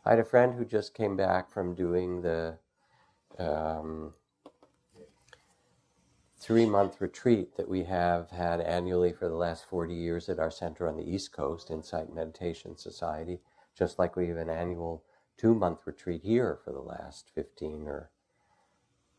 [0.05, 2.59] I had a friend who just came back from doing the
[3.39, 4.15] um,
[6.43, 10.51] three month retreat that we have had annually for the last 40 years at our
[10.51, 13.39] center on the East Coast, Insight Meditation Society,
[13.79, 15.05] just like we have an annual
[15.37, 18.11] two month retreat here for the last 15 or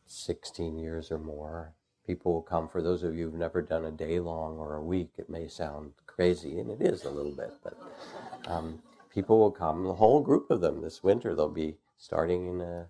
[0.06, 1.72] 16 years or more.
[2.06, 2.68] People will come.
[2.68, 5.48] For those of you who've never done a day long or a week, it may
[5.48, 7.78] sound crazy, and it is a little bit, but
[8.46, 9.84] um, people will come.
[9.84, 11.34] The whole group of them this winter.
[11.34, 12.88] They'll be starting in a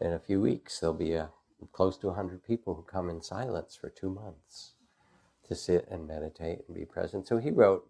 [0.00, 0.78] in a few weeks.
[0.78, 1.30] There'll be a
[1.72, 4.72] close to 100 people who come in silence for two months
[5.46, 7.26] to sit and meditate and be present.
[7.26, 7.88] So he wrote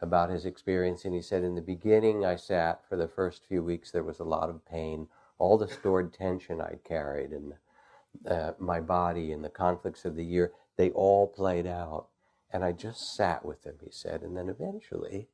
[0.00, 3.62] about his experience, and he said, In the beginning, I sat for the first few
[3.62, 5.08] weeks, there was a lot of pain,
[5.38, 7.54] all the stored tension I'd carried, and
[8.26, 12.08] uh, my body and the conflicts of the year, they all played out.
[12.52, 14.22] And I just sat with them, he said.
[14.22, 15.28] And then eventually,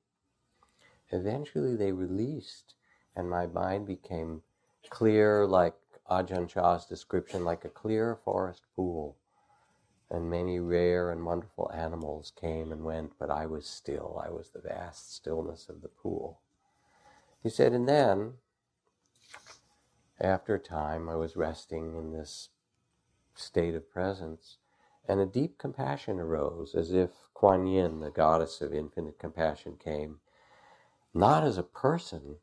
[1.10, 2.74] eventually they released,
[3.16, 4.42] and my mind became
[4.88, 5.74] clear, like
[6.10, 9.16] Ajahn Chah's description, like a clear forest pool.
[10.10, 14.22] And many rare and wonderful animals came and went, but I was still.
[14.24, 16.40] I was the vast stillness of the pool.
[17.42, 18.34] He said, and then,
[20.18, 22.48] after a time, I was resting in this
[23.34, 24.56] state of presence,
[25.06, 30.20] and a deep compassion arose, as if Kuan Yin, the goddess of infinite compassion, came,
[31.12, 32.36] not as a person,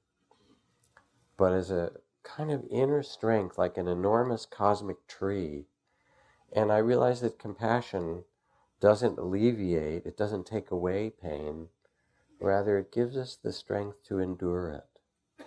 [1.36, 1.91] but as a
[2.26, 5.67] kind of inner strength, like an enormous cosmic tree.
[6.51, 8.23] And I realized that compassion
[8.82, 11.69] doesn't alleviate, it doesn't take away pain,
[12.41, 15.45] rather, it gives us the strength to endure it.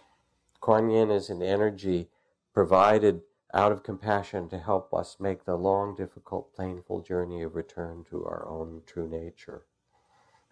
[0.61, 2.09] Kuan Yin is an energy
[2.55, 3.23] provided
[3.55, 8.25] out of compassion to help us make the long, difficult, painful journey of return to
[8.25, 9.65] our own true nature.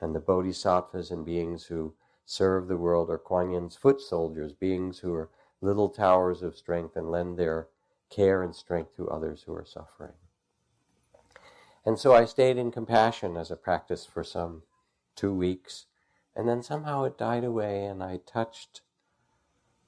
[0.00, 4.98] And the bodhisattvas and beings who serve the world are Kuan Yin's foot soldiers, beings
[4.98, 5.30] who are
[5.60, 7.68] little towers of strength and lend their
[8.10, 10.12] care and strength to others who are suffering.
[11.84, 14.62] And so I stayed in compassion as a practice for some
[15.14, 15.86] two weeks,
[16.34, 18.82] and then somehow it died away, and I touched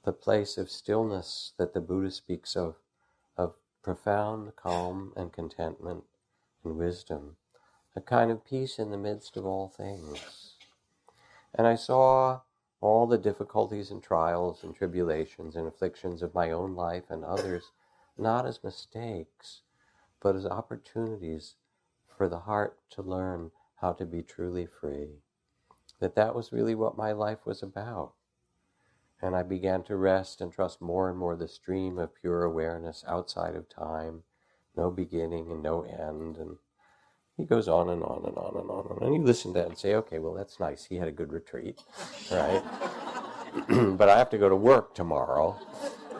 [0.03, 2.75] the place of stillness that the Buddha speaks of,
[3.37, 6.03] of profound calm and contentment
[6.63, 7.35] and wisdom,
[7.95, 10.53] a kind of peace in the midst of all things.
[11.53, 12.41] And I saw
[12.81, 17.71] all the difficulties and trials and tribulations and afflictions of my own life and others
[18.17, 19.61] not as mistakes,
[20.21, 21.55] but as opportunities
[22.07, 25.21] for the heart to learn how to be truly free.
[25.99, 28.13] That that was really what my life was about.
[29.21, 33.03] And I began to rest and trust more and more the stream of pure awareness
[33.07, 34.23] outside of time,
[34.75, 36.57] no beginning and no end, and
[37.39, 38.97] he goes on and on and on and on.
[39.01, 40.83] And you listen to that and say, okay, well, that's nice.
[40.83, 41.79] He had a good retreat,
[42.29, 42.61] right?
[43.97, 45.57] but I have to go to work tomorrow.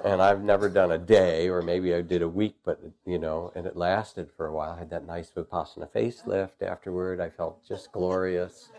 [0.05, 3.51] And I've never done a day, or maybe I did a week, but, you know,
[3.53, 4.71] and it lasted for a while.
[4.71, 7.19] I had that nice Vipassana facelift afterward.
[7.19, 8.69] I felt just glorious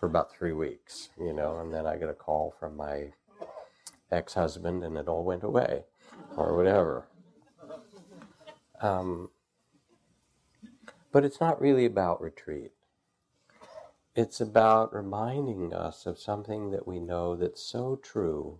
[0.00, 3.12] for about three weeks, you know, and then I got a call from my
[4.10, 5.84] ex husband, and it all went away,
[6.36, 7.06] or whatever.
[8.80, 9.30] Um,
[11.12, 12.72] but it's not really about retreat.
[14.14, 18.58] It's about reminding us of something that we know that's so true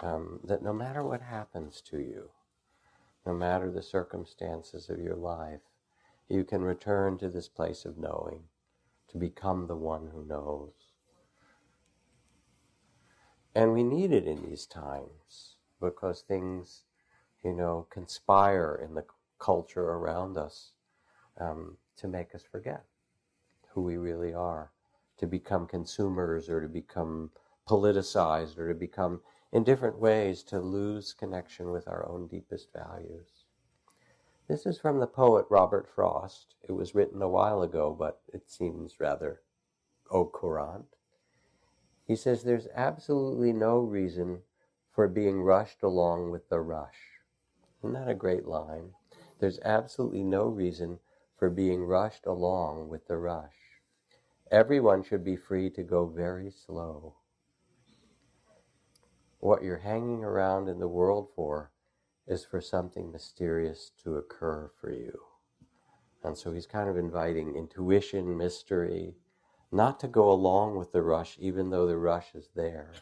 [0.00, 2.30] um, that no matter what happens to you,
[3.26, 5.60] no matter the circumstances of your life,
[6.28, 8.44] you can return to this place of knowing,
[9.08, 10.72] to become the one who knows.
[13.54, 16.82] And we need it in these times because things,
[17.42, 19.04] you know, conspire in the
[19.38, 20.72] culture around us
[21.38, 22.84] um, to make us forget
[23.68, 24.72] who we really are,
[25.18, 27.30] to become consumers or to become
[27.68, 29.20] politicized or to become,
[29.52, 33.44] in different ways, to lose connection with our own deepest values.
[34.48, 36.54] This is from the poet Robert Frost.
[36.66, 39.42] It was written a while ago, but it seems rather
[40.10, 40.86] au courant.
[42.06, 44.40] He says, There's absolutely no reason
[44.90, 47.20] for being rushed along with the rush.
[47.80, 48.94] Isn't that a great line?
[49.38, 50.98] There's absolutely no reason
[51.38, 53.56] for being rushed along with the rush.
[54.50, 57.14] Everyone should be free to go very slow.
[59.40, 61.70] what you're hanging around in the world for
[62.26, 65.18] is for something mysterious to occur for you.
[66.24, 69.14] And so he's kind of inviting intuition, mystery,
[69.70, 72.92] not to go along with the rush, even though the rush is there.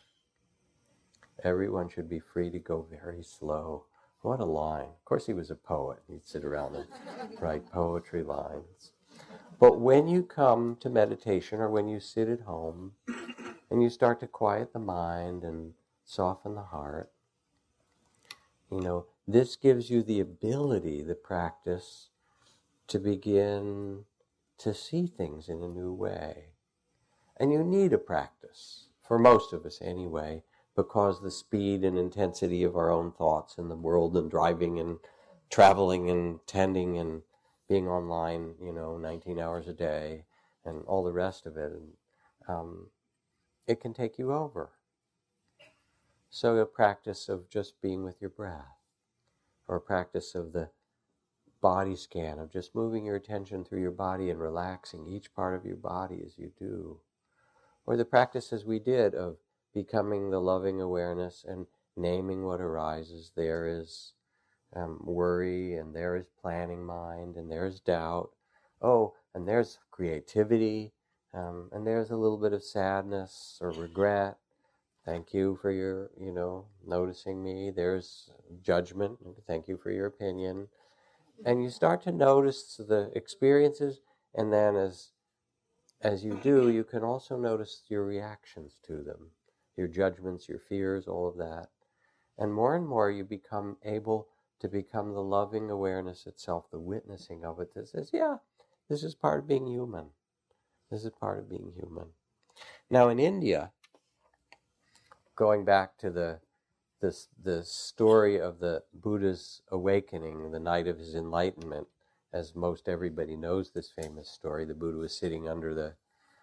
[1.43, 3.87] Everyone should be free to go very slow.
[4.26, 4.88] What a line.
[4.88, 6.00] Of course, he was a poet.
[6.08, 6.86] He'd sit around and
[7.40, 8.90] write poetry lines.
[9.60, 12.94] But when you come to meditation or when you sit at home
[13.70, 15.74] and you start to quiet the mind and
[16.04, 17.12] soften the heart,
[18.68, 22.08] you know, this gives you the ability, the practice,
[22.88, 24.06] to begin
[24.58, 26.46] to see things in a new way.
[27.36, 30.42] And you need a practice, for most of us anyway,
[30.76, 34.98] because the speed and intensity of our own thoughts in the world and driving and
[35.50, 37.22] traveling and tending and
[37.68, 40.26] being online, you know, 19 hours a day
[40.64, 41.72] and all the rest of it.
[41.72, 41.88] And
[42.46, 42.88] um,
[43.66, 44.70] it can take you over.
[46.28, 48.76] So, a practice of just being with your breath,
[49.68, 50.68] or a practice of the
[51.62, 55.64] body scan, of just moving your attention through your body and relaxing each part of
[55.64, 56.98] your body as you do,
[57.86, 59.38] or the practices we did of
[59.76, 61.66] becoming the loving awareness and
[61.98, 63.32] naming what arises.
[63.36, 64.14] There is
[64.74, 68.30] um, worry, and there is planning mind, and there's doubt.
[68.80, 70.94] Oh, and there's creativity,
[71.34, 74.38] um, and there's a little bit of sadness or regret.
[75.04, 77.70] Thank you for your, you know, noticing me.
[77.70, 78.30] There's
[78.62, 79.18] judgment.
[79.46, 80.68] Thank you for your opinion.
[81.44, 84.00] And you start to notice the experiences,
[84.34, 85.10] and then as
[86.02, 89.30] as you do, you can also notice your reactions to them,
[89.76, 91.68] your judgments, your fears, all of that.
[92.38, 94.28] And more and more you become able
[94.60, 98.36] to become the loving awareness itself, the witnessing of it that says, yeah,
[98.88, 100.06] this is part of being human.
[100.90, 102.08] This is part of being human.
[102.90, 103.72] Now, in India,
[105.34, 106.40] going back to the
[107.00, 111.86] the story of the Buddha's awakening, the night of his enlightenment,
[112.32, 114.64] as most everybody knows this famous story.
[114.64, 115.94] The Buddha was sitting under the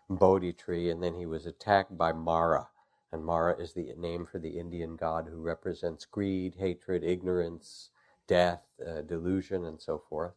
[0.10, 2.70] Bodhi tree, and then he was attacked by Mara.
[3.14, 7.92] And Mara is the name for the Indian god who represents greed, hatred, ignorance,
[8.26, 10.34] death, uh, delusion, and so forth.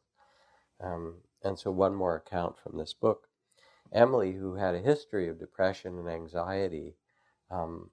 [0.78, 3.28] Um, and so, one more account from this book.
[3.92, 6.96] Emily, who had a history of depression and anxiety,
[7.50, 7.92] um,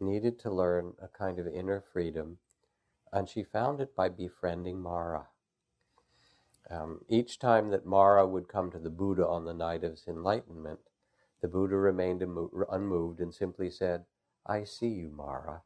[0.00, 2.38] needed to learn a kind of inner freedom,
[3.12, 5.28] and she found it by befriending Mara.
[6.68, 10.08] Um, each time that Mara would come to the Buddha on the night of his
[10.08, 10.80] enlightenment,
[11.40, 14.04] the Buddha remained unmoved and simply said,
[14.46, 15.62] I see you, Mara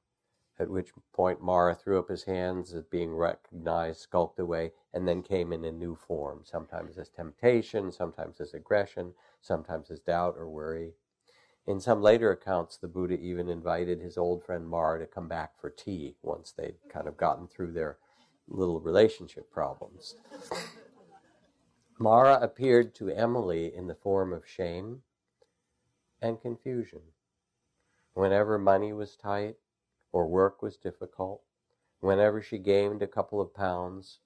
[0.58, 5.22] at which point Mara threw up his hands as being recognized, skulked away, and then
[5.22, 10.48] came in a new form, sometimes as temptation, sometimes as aggression, sometimes as doubt or
[10.48, 10.92] worry.
[11.66, 15.58] In some later accounts, the Buddha even invited his old friend Mara to come back
[15.60, 17.98] for tea once they'd kind of gotten through their
[18.46, 20.14] little relationship problems.
[21.98, 25.02] Mara appeared to Emily in the form of shame
[26.20, 27.00] and confusion.
[28.14, 29.56] Whenever money was tight,
[30.12, 31.42] or work was difficult,
[32.00, 34.20] whenever she gained a couple of pounds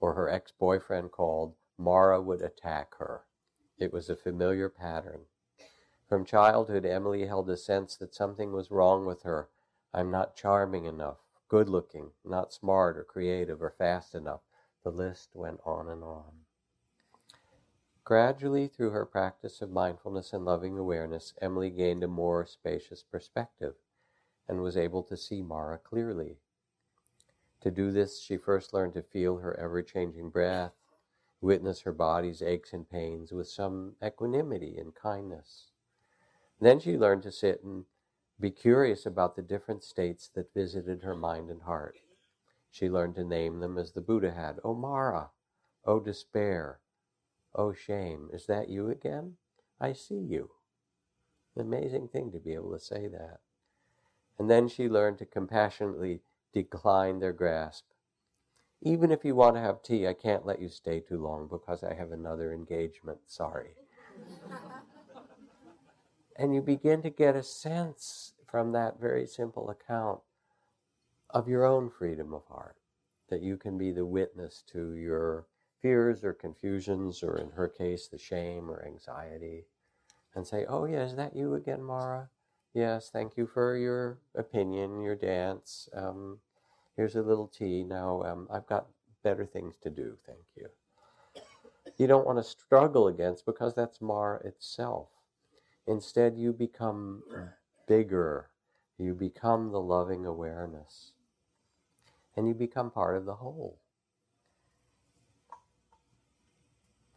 [0.00, 3.22] or her ex boyfriend called, Mara would attack her.
[3.78, 5.26] It was a familiar pattern.
[6.08, 9.48] From childhood, Emily held a sense that something was wrong with her.
[9.94, 11.18] I'm not charming enough,
[11.48, 14.40] good looking, not smart or creative or fast enough.
[14.82, 16.32] The list went on and on.
[18.10, 23.76] Gradually, through her practice of mindfulness and loving awareness, Emily gained a more spacious perspective
[24.48, 26.40] and was able to see Mara clearly.
[27.60, 30.72] To do this, she first learned to feel her ever changing breath,
[31.40, 35.70] witness her body's aches and pains with some equanimity and kindness.
[36.60, 37.84] Then she learned to sit and
[38.40, 41.98] be curious about the different states that visited her mind and heart.
[42.72, 44.58] She learned to name them as the Buddha had.
[44.64, 45.30] O Mara.
[45.84, 46.80] O despair.
[47.54, 48.28] Oh, shame.
[48.32, 49.34] Is that you again?
[49.80, 50.50] I see you.
[51.56, 53.40] An amazing thing to be able to say that.
[54.38, 56.20] And then she learned to compassionately
[56.52, 57.84] decline their grasp.
[58.82, 61.84] Even if you want to have tea, I can't let you stay too long because
[61.84, 63.18] I have another engagement.
[63.26, 63.74] Sorry.
[66.36, 70.20] and you begin to get a sense from that very simple account
[71.28, 72.76] of your own freedom of heart,
[73.28, 75.46] that you can be the witness to your
[75.80, 79.64] fears or confusions, or in her case, the shame or anxiety,
[80.34, 82.28] and say, Oh, yeah, is that you again, Mara?
[82.74, 85.88] Yes, thank you for your opinion, your dance.
[85.94, 86.38] Um,
[86.96, 87.82] here's a little tea.
[87.84, 88.86] Now um, I've got
[89.24, 90.16] better things to do.
[90.26, 90.68] Thank you.
[91.98, 95.08] You don't want to struggle against because that's Mara itself.
[95.86, 97.22] Instead, you become
[97.86, 98.50] bigger.
[98.98, 101.12] You become the loving awareness.
[102.36, 103.78] And you become part of the whole.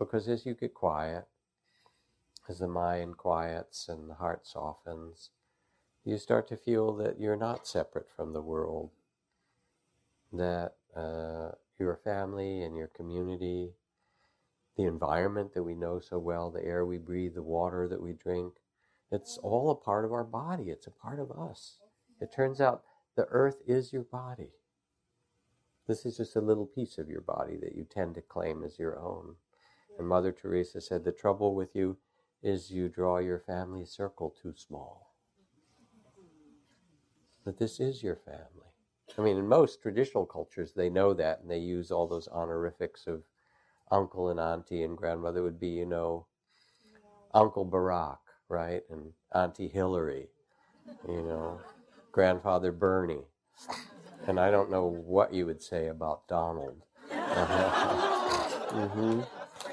[0.06, 1.26] Because as you get quiet,
[2.49, 5.30] as the mind quiets and the heart softens,
[6.04, 8.91] you start to feel that you're not separate from the world,
[10.34, 13.72] that uh, your family and your community,
[14.76, 18.12] the environment that we know so well, the air we breathe, the water that we
[18.12, 18.56] drink,
[19.12, 20.70] it's all a part of our body.
[20.70, 21.78] It's a part of us.
[22.20, 22.84] It turns out
[23.16, 24.51] the earth is your body.
[25.88, 28.80] This is just a little piece of your body that you tend to claim as
[28.80, 29.36] your own.
[29.98, 31.98] And Mother Teresa said, The trouble with you
[32.41, 35.14] is you draw your family circle too small.
[37.46, 38.48] That this is your family.
[39.18, 43.06] I mean, in most traditional cultures, they know that and they use all those honorifics
[43.06, 43.24] of
[43.91, 46.26] uncle and auntie and grandmother would be, you know,
[47.34, 48.18] Uncle Barack,
[48.50, 48.82] right?
[48.89, 50.28] And Auntie Hillary,
[51.08, 51.60] you know,
[52.12, 53.26] Grandfather Bernie.
[54.28, 56.82] And I don't know what you would say about Donald.
[57.12, 59.22] mm-hmm.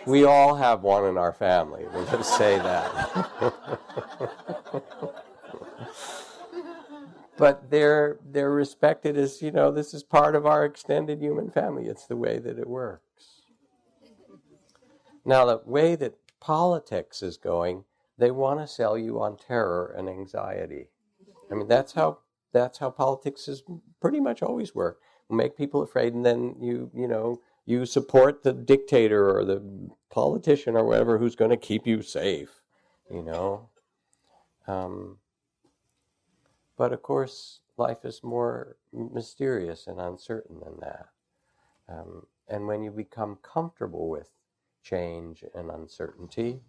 [0.06, 1.84] We all have one in our family.
[1.92, 3.52] We'll just say that.
[7.36, 11.86] but they're they're respected as you know this is part of our extended human family.
[11.86, 13.42] It's the way that it works.
[15.24, 17.84] Now the way that politics is going,
[18.18, 20.88] they want to sell you on terror and anxiety.
[21.50, 22.18] I mean that's how
[22.52, 23.62] that's how politics has
[24.00, 25.02] pretty much always worked.
[25.30, 29.62] Make people afraid, and then you you know you support the dictator or the
[30.10, 32.62] politician or whatever who's going to keep you safe,
[33.10, 33.68] you know.
[34.66, 35.18] Um,
[36.76, 41.06] but of course, life is more mysterious and uncertain than that.
[41.88, 44.30] Um, and when you become comfortable with
[44.82, 46.60] change and uncertainty,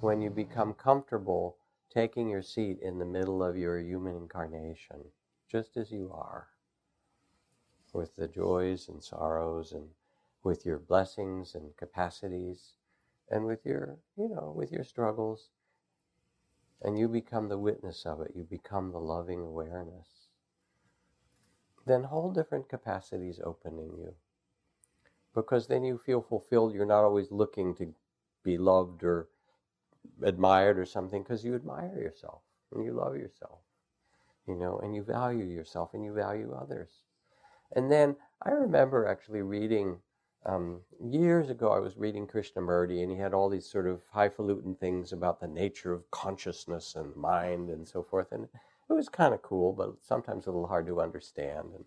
[0.00, 1.56] when you become comfortable
[1.92, 4.96] taking your seat in the middle of your human incarnation,
[5.50, 6.48] just as you are,
[7.92, 9.88] with the joys and sorrows and
[10.42, 12.72] with your blessings and capacities
[13.30, 15.50] and with your, you know, with your struggles.
[16.82, 18.32] And you become the witness of it.
[18.34, 20.08] You become the loving awareness.
[21.86, 24.14] Then whole different capacities open in you.
[25.34, 26.74] Because then you feel fulfilled.
[26.74, 27.94] You're not always looking to
[28.42, 29.28] be loved or
[30.22, 33.58] admired or something because you admire yourself and you love yourself,
[34.46, 36.90] you know, and you value yourself and you value others.
[37.74, 39.98] And then I remember actually reading
[40.44, 44.74] um, years ago, I was reading Krishnamurti, and he had all these sort of highfalutin
[44.74, 48.32] things about the nature of consciousness and mind and so forth.
[48.32, 48.48] And
[48.90, 51.68] it was kind of cool, but sometimes a little hard to understand.
[51.74, 51.84] And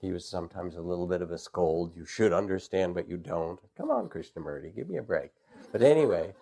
[0.00, 1.94] he was sometimes a little bit of a scold.
[1.94, 3.60] You should understand, but you don't.
[3.76, 5.30] Come on, Krishnamurti, give me a break.
[5.70, 6.34] But anyway,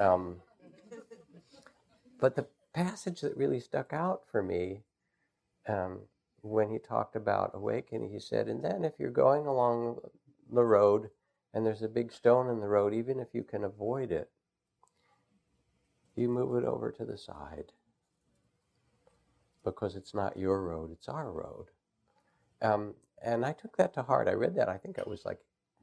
[0.00, 0.36] um,
[2.20, 4.80] but the passage that really stuck out for me
[5.68, 6.00] um,
[6.42, 9.98] when he talked about awakening, he said, and then if you're going along
[10.52, 11.08] the road
[11.54, 14.30] and there's a big stone in the road, even if you can avoid it,
[16.16, 17.72] you move it over to the side
[19.64, 21.66] because it's not your road, it's our road.
[22.60, 24.28] Um, and I took that to heart.
[24.28, 25.38] I read that, I think I was like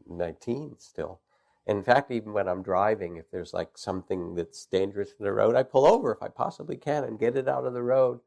[0.08, 1.22] 19 still.
[1.66, 5.56] In fact, even when I'm driving, if there's like something that's dangerous in the road,
[5.56, 8.20] I pull over if I possibly can and get it out of the road,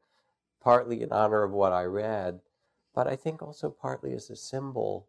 [0.63, 2.39] partly in honor of what I read,
[2.95, 5.07] but I think also partly as a symbol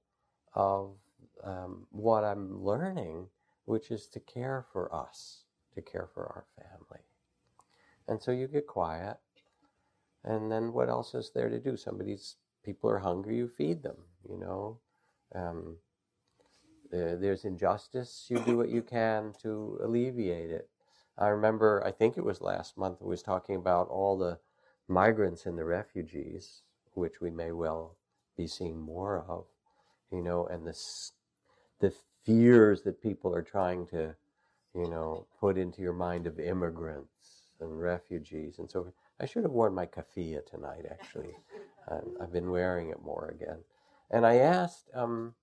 [0.55, 0.97] of
[1.43, 3.29] um, what I'm learning,
[3.65, 5.45] which is to care for us,
[5.75, 7.03] to care for our family.
[8.09, 9.19] And so you get quiet,
[10.25, 11.77] and then what else is there to do?
[11.77, 13.97] Somebody's people are hungry, you feed them.
[14.29, 14.79] You know,
[15.35, 15.77] um,
[16.91, 20.69] there's injustice, you do what you can to alleviate it.
[21.19, 24.39] I remember, I think it was last month, I was talking about all the
[24.89, 26.63] migrants and the refugees,
[26.95, 27.97] which we may well
[28.37, 29.45] be seeing more of,
[30.11, 30.73] you know, and the
[31.81, 31.93] the
[32.25, 34.15] fears that people are trying to,
[34.75, 38.95] you know, put into your mind of immigrants and refugees and so forth.
[39.21, 41.31] I should have worn my keffiyeh tonight, actually.
[41.87, 43.59] Um, I've been wearing it more again.
[44.11, 45.35] And I asked, um,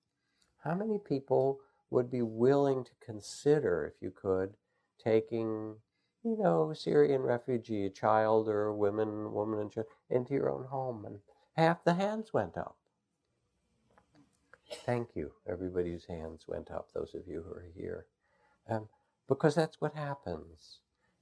[0.63, 1.59] how many people
[1.91, 4.55] would be willing to consider, if you could,
[5.03, 5.75] taking,
[6.23, 9.09] you know, Syrian refugee, child or a woman,
[9.59, 11.05] and child, into your own home?
[11.05, 11.19] And
[11.53, 12.75] half the hands went up.
[14.85, 18.05] Thank you, everybody whose hands went up, those of you who are here.
[18.69, 18.87] Um,
[19.27, 20.79] because that's what happens.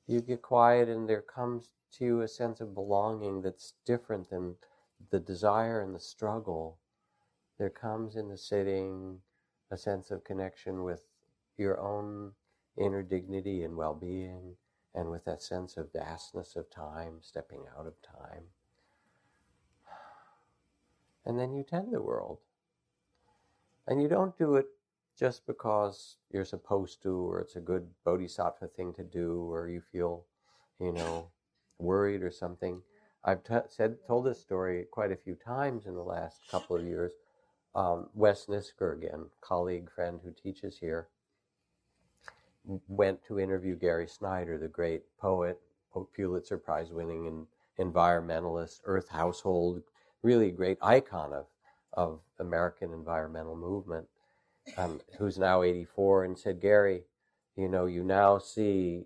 [0.08, 4.56] You get quiet, and there comes to you a sense of belonging that's different than
[5.12, 6.78] the desire and the struggle.
[7.58, 9.20] There comes in the sitting
[9.72, 11.06] a sense of connection with
[11.58, 12.32] your own
[12.78, 14.56] inner dignity and well being,
[14.96, 18.46] and with that sense of vastness of time, stepping out of time.
[21.26, 22.40] and then you tend the world.
[23.88, 24.68] And you don't do it
[25.18, 29.82] just because you're supposed to, or it's a good bodhisattva thing to do, or you
[29.82, 30.26] feel,
[30.80, 31.30] you know,
[31.78, 32.82] worried or something.
[33.24, 36.86] I've t- said told this story quite a few times in the last couple of
[36.86, 37.12] years.
[37.76, 41.10] Um, Wes Nisker, again, colleague, friend who teaches here,
[42.66, 45.60] went to interview Gary Snyder, the great poet,
[46.16, 47.48] Pulitzer Prize winning
[47.80, 49.82] environmentalist, Earth Household,
[50.22, 51.46] really great icon of,
[51.94, 54.08] of American environmental movement,
[54.78, 57.04] um, who's now 84, and said, Gary,
[57.56, 59.06] you know, you now see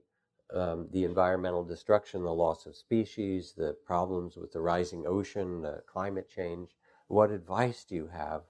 [0.54, 5.82] um, the environmental destruction, the loss of species, the problems with the rising ocean, the
[5.88, 6.72] climate change.
[7.08, 8.43] What advice do you have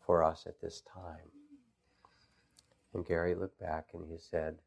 [0.00, 1.41] for us at this time?
[2.94, 4.58] And Gary looked back and he said,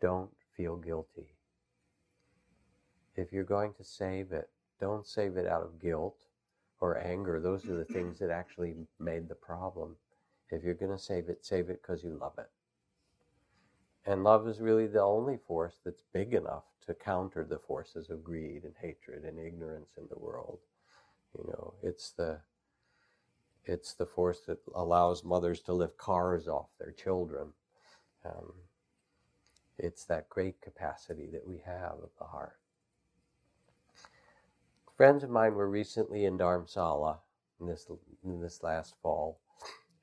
[0.00, 1.28] Don't feel guilty.
[3.14, 4.48] If you're going to save it,
[4.80, 6.16] don't save it out of guilt
[6.80, 7.40] or anger.
[7.40, 9.96] Those are the things that actually made the problem.
[10.50, 12.50] If you're going to save it, save it because you love it.
[14.04, 18.24] And love is really the only force that's big enough to counter the forces of
[18.24, 20.58] greed and hatred and ignorance in the world.
[21.38, 22.40] You know, it's the
[23.64, 27.52] it's the force that allows mothers to lift cars off their children.
[28.24, 28.52] Um,
[29.78, 32.56] it's that great capacity that we have of the heart.
[34.96, 37.18] Friends of mine were recently in Dharamsala
[37.60, 37.86] in this
[38.24, 39.40] in this last fall,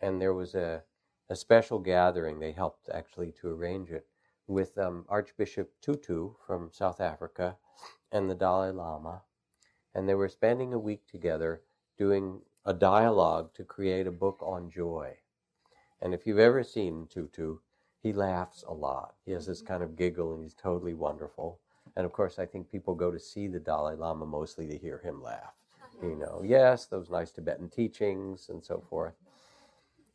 [0.01, 0.84] and there was a
[1.30, 2.39] a special gathering.
[2.39, 4.07] They helped actually to arrange it
[4.47, 7.55] with um, Archbishop Tutu from South Africa
[8.12, 9.22] and the Dalai Lama.
[9.93, 11.62] And they were spending a week together
[11.97, 15.11] doing a dialogue to create a book on joy.
[16.03, 17.57] And if you've ever seen Tutu,
[18.03, 19.15] he laughs a lot.
[19.26, 19.74] He has this mm-hmm.
[19.74, 21.59] kind of giggle and he's totally wonderful.
[21.97, 24.99] And of course, I think people go to see the Dalai Lama mostly to hear
[24.99, 25.53] him laugh.
[26.01, 29.15] You know, yes, those nice Tibetan teachings and so forth.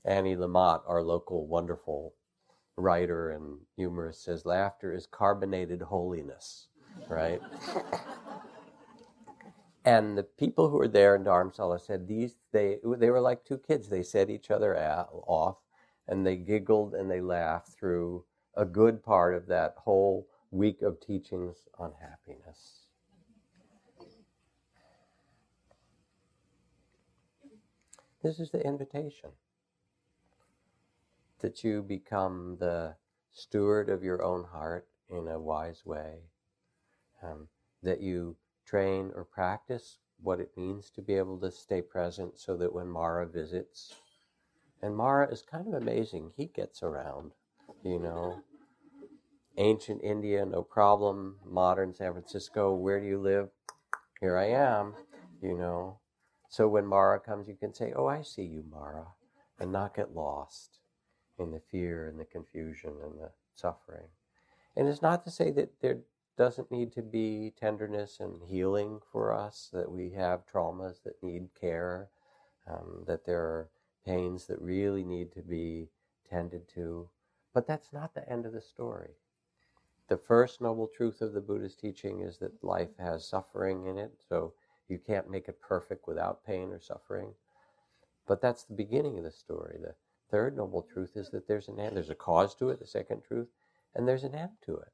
[0.07, 2.15] Annie Lamott, our local wonderful
[2.79, 6.69] writer and humorist, says laughter is carbonated holiness,
[7.07, 7.43] right?
[9.85, 13.59] and the people who were there in Dharamsala said these they they were like two
[13.59, 13.89] kids.
[13.89, 15.59] They set each other off,
[16.09, 18.25] and they giggled and they laughed through
[18.57, 22.87] a good part of that whole week of teachings on happiness.
[28.23, 29.31] This is the invitation
[31.41, 32.97] that you become the
[33.33, 36.21] steward of your own heart in a wise way,
[37.23, 37.49] um,
[37.83, 42.57] that you train or practice what it means to be able to stay present so
[42.57, 43.95] that when Mara visits,
[44.83, 47.33] and Mara is kind of amazing, he gets around,
[47.83, 48.43] you know.
[49.57, 51.37] Ancient India, no problem.
[51.45, 53.51] Modern San Francisco, where do you live?
[54.21, 54.95] Here I am,
[55.41, 55.99] you know.
[56.49, 59.07] So when Mara comes, you can say, Oh, I see you, Mara,
[59.61, 60.79] and not get lost
[61.39, 64.09] in the fear and the confusion and the suffering.
[64.77, 65.99] And it's not to say that there
[66.37, 71.49] doesn't need to be tenderness and healing for us, that we have traumas that need
[71.59, 72.09] care,
[72.67, 73.71] um, that there are
[74.05, 75.89] pains that really need to be
[76.29, 77.09] tended to.
[77.53, 79.11] But that's not the end of the story.
[80.09, 84.13] The first noble truth of the Buddha's teaching is that life has suffering in it,
[84.29, 84.53] so
[84.89, 87.35] you can't make it perfect without pain or suffering.
[88.27, 89.79] But that's the beginning of the story.
[89.81, 89.95] The
[90.31, 91.97] third noble truth is that there's an end.
[91.97, 93.49] There's a cause to it, the second truth,
[93.95, 94.93] and there's an end to it.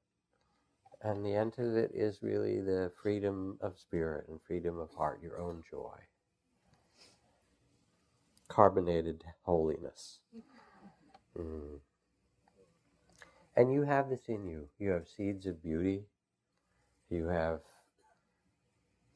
[1.02, 5.20] And the end to it is really the freedom of spirit and freedom of heart,
[5.22, 5.96] your own joy.
[8.48, 10.18] Carbonated holiness.
[11.38, 11.78] Mm.
[13.56, 14.68] And you have this in you.
[14.78, 16.04] You have seeds of beauty.
[17.08, 17.60] You have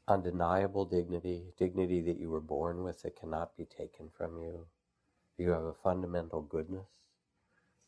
[0.09, 4.67] undeniable dignity, dignity that you were born with that cannot be taken from you.
[5.39, 6.89] You have a fundamental goodness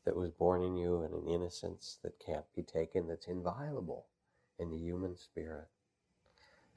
[0.07, 4.07] that was born in you and an innocence that can't be taken, that's inviolable
[4.59, 5.67] in the human spirit.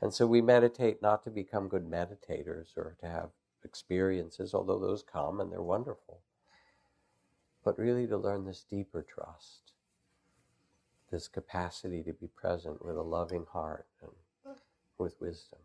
[0.02, 3.30] And so we meditate not to become good meditators or to have
[3.64, 6.20] experiences, although those come and they're wonderful,
[7.64, 9.74] but really to learn this deeper trust,
[11.12, 14.56] this capacity to be present with a loving heart and
[14.98, 15.60] with wisdom.